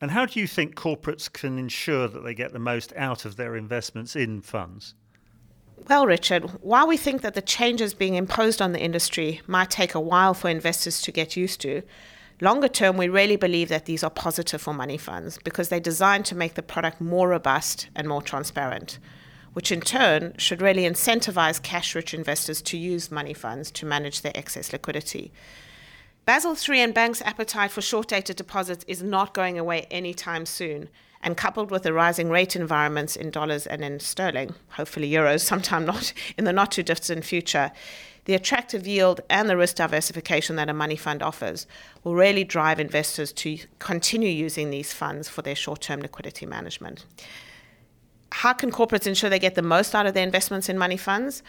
And 0.00 0.10
how 0.10 0.26
do 0.26 0.40
you 0.40 0.46
think 0.46 0.74
corporates 0.74 1.32
can 1.32 1.58
ensure 1.58 2.06
that 2.08 2.22
they 2.22 2.34
get 2.34 2.52
the 2.52 2.58
most 2.58 2.92
out 2.96 3.24
of 3.24 3.36
their 3.36 3.56
investments 3.56 4.14
in 4.14 4.42
funds? 4.42 4.94
Well, 5.88 6.06
Richard, 6.06 6.44
while 6.60 6.86
we 6.86 6.96
think 6.96 7.22
that 7.22 7.34
the 7.34 7.42
changes 7.42 7.94
being 7.94 8.14
imposed 8.14 8.62
on 8.62 8.72
the 8.72 8.80
industry 8.80 9.40
might 9.46 9.70
take 9.70 9.94
a 9.94 10.00
while 10.00 10.34
for 10.34 10.48
investors 10.48 11.02
to 11.02 11.12
get 11.12 11.36
used 11.36 11.60
to, 11.62 11.82
longer 12.42 12.68
term, 12.68 12.96
we 12.96 13.08
really 13.08 13.36
believe 13.36 13.68
that 13.68 13.86
these 13.86 14.02
are 14.02 14.10
positive 14.10 14.60
for 14.60 14.74
money 14.74 14.98
funds 14.98 15.38
because 15.44 15.68
they're 15.68 15.80
designed 15.80 16.26
to 16.26 16.34
make 16.34 16.54
the 16.54 16.62
product 16.62 17.00
more 17.00 17.28
robust 17.28 17.88
and 17.94 18.08
more 18.08 18.20
transparent, 18.20 18.98
which 19.52 19.70
in 19.70 19.80
turn 19.80 20.34
should 20.38 20.60
really 20.60 20.82
incentivize 20.82 21.62
cash 21.62 21.94
rich 21.94 22.12
investors 22.12 22.60
to 22.62 22.76
use 22.76 23.12
money 23.12 23.32
funds 23.32 23.70
to 23.70 23.86
manage 23.86 24.22
their 24.22 24.32
excess 24.34 24.72
liquidity. 24.72 25.32
Basel 26.26 26.56
III 26.56 26.80
and 26.80 26.94
banks' 26.94 27.22
appetite 27.22 27.70
for 27.70 27.80
short 27.80 28.08
dated 28.08 28.36
deposits 28.36 28.84
is 28.88 29.02
not 29.02 29.34
going 29.34 29.56
away 29.56 29.86
anytime 29.90 30.44
soon. 30.44 30.88
And 31.22 31.36
coupled 31.36 31.70
with 31.70 31.84
the 31.84 31.92
rising 31.92 32.30
rate 32.30 32.56
environments 32.56 33.14
in 33.14 33.30
dollars 33.30 33.66
and 33.66 33.84
in 33.84 34.00
sterling, 34.00 34.54
hopefully 34.70 35.10
euros, 35.10 35.40
sometime 35.52 35.84
not 35.84 36.12
in 36.36 36.44
the 36.44 36.52
not 36.52 36.72
too 36.72 36.82
distant 36.82 37.24
future, 37.24 37.70
the 38.24 38.34
attractive 38.34 38.86
yield 38.86 39.20
and 39.28 39.48
the 39.48 39.56
risk 39.56 39.76
diversification 39.76 40.56
that 40.56 40.68
a 40.68 40.72
money 40.72 40.96
fund 40.96 41.22
offers 41.22 41.66
will 42.04 42.14
really 42.14 42.44
drive 42.44 42.78
investors 42.78 43.32
to 43.32 43.58
continue 43.78 44.28
using 44.28 44.70
these 44.70 44.92
funds 44.92 45.28
for 45.28 45.42
their 45.42 45.56
short 45.56 45.80
term 45.80 46.00
liquidity 46.00 46.46
management. 46.46 47.04
How 48.30 48.52
can 48.52 48.70
corporates 48.70 49.06
ensure 49.06 49.28
they 49.28 49.38
get 49.38 49.56
the 49.56 49.62
most 49.62 49.94
out 49.94 50.06
of 50.06 50.14
their 50.14 50.22
investments 50.24 50.68
in 50.68 50.78
money 50.78 50.96
funds? 50.96 51.42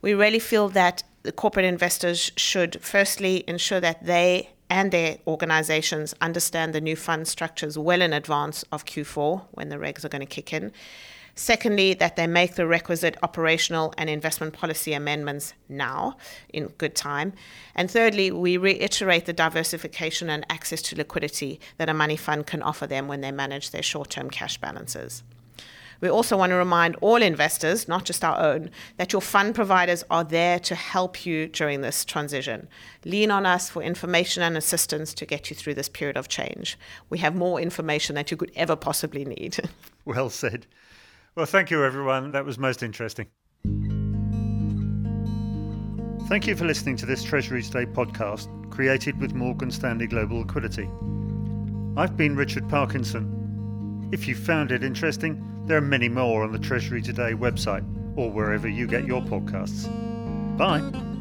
We 0.00 0.14
really 0.14 0.38
feel 0.38 0.68
that 0.70 1.02
the 1.22 1.32
corporate 1.32 1.66
investors 1.66 2.32
should 2.36 2.82
firstly 2.82 3.44
ensure 3.46 3.80
that 3.80 4.04
they 4.04 4.50
and 4.74 4.90
their 4.90 5.18
organizations 5.28 6.16
understand 6.20 6.74
the 6.74 6.80
new 6.80 6.96
fund 6.96 7.28
structures 7.28 7.78
well 7.78 8.02
in 8.02 8.12
advance 8.12 8.64
of 8.72 8.84
Q4 8.84 9.44
when 9.52 9.68
the 9.68 9.76
regs 9.76 10.04
are 10.04 10.08
going 10.08 10.18
to 10.18 10.26
kick 10.26 10.52
in. 10.52 10.72
Secondly, 11.36 11.94
that 11.94 12.16
they 12.16 12.26
make 12.26 12.56
the 12.56 12.66
requisite 12.66 13.16
operational 13.22 13.94
and 13.96 14.10
investment 14.10 14.52
policy 14.52 14.92
amendments 14.92 15.54
now 15.68 16.16
in 16.48 16.66
good 16.76 16.96
time. 16.96 17.34
And 17.76 17.88
thirdly, 17.88 18.32
we 18.32 18.56
reiterate 18.56 19.26
the 19.26 19.32
diversification 19.32 20.28
and 20.28 20.44
access 20.50 20.82
to 20.82 20.96
liquidity 20.96 21.60
that 21.76 21.88
a 21.88 21.94
money 21.94 22.16
fund 22.16 22.48
can 22.48 22.60
offer 22.60 22.88
them 22.88 23.06
when 23.06 23.20
they 23.20 23.30
manage 23.30 23.70
their 23.70 23.82
short 23.82 24.10
term 24.10 24.28
cash 24.28 24.58
balances. 24.58 25.22
We 26.00 26.08
also 26.08 26.36
want 26.36 26.50
to 26.50 26.56
remind 26.56 26.96
all 27.00 27.22
investors, 27.22 27.88
not 27.88 28.04
just 28.04 28.24
our 28.24 28.40
own, 28.40 28.70
that 28.96 29.12
your 29.12 29.22
fund 29.22 29.54
providers 29.54 30.04
are 30.10 30.24
there 30.24 30.58
to 30.60 30.74
help 30.74 31.24
you 31.24 31.48
during 31.48 31.80
this 31.80 32.04
transition. 32.04 32.68
Lean 33.04 33.30
on 33.30 33.46
us 33.46 33.70
for 33.70 33.82
information 33.82 34.42
and 34.42 34.56
assistance 34.56 35.14
to 35.14 35.26
get 35.26 35.50
you 35.50 35.56
through 35.56 35.74
this 35.74 35.88
period 35.88 36.16
of 36.16 36.28
change. 36.28 36.78
We 37.10 37.18
have 37.18 37.34
more 37.34 37.60
information 37.60 38.14
that 38.14 38.30
you 38.30 38.36
could 38.36 38.52
ever 38.56 38.76
possibly 38.76 39.24
need. 39.24 39.58
well 40.04 40.30
said. 40.30 40.66
Well, 41.34 41.46
thank 41.46 41.70
you, 41.70 41.84
everyone. 41.84 42.30
That 42.32 42.44
was 42.44 42.58
most 42.58 42.82
interesting. 42.82 43.26
Thank 46.28 46.46
you 46.46 46.56
for 46.56 46.64
listening 46.64 46.96
to 46.96 47.06
this 47.06 47.22
Treasury 47.22 47.62
Today 47.62 47.84
podcast 47.84 48.48
created 48.70 49.20
with 49.20 49.34
Morgan 49.34 49.70
Stanley 49.70 50.06
Global 50.06 50.38
Liquidity. 50.38 50.88
I've 51.96 52.16
been 52.16 52.34
Richard 52.34 52.68
Parkinson. 52.68 54.08
If 54.10 54.26
you 54.26 54.34
found 54.34 54.72
it 54.72 54.82
interesting, 54.82 55.53
there 55.66 55.78
are 55.78 55.82
many 55.82 56.08
more 56.08 56.44
on 56.44 56.52
the 56.52 56.58
Treasury 56.58 57.02
Today 57.02 57.32
website 57.32 57.84
or 58.16 58.30
wherever 58.30 58.68
you 58.68 58.86
get 58.86 59.06
your 59.06 59.22
podcasts. 59.22 59.88
Bye. 60.56 61.13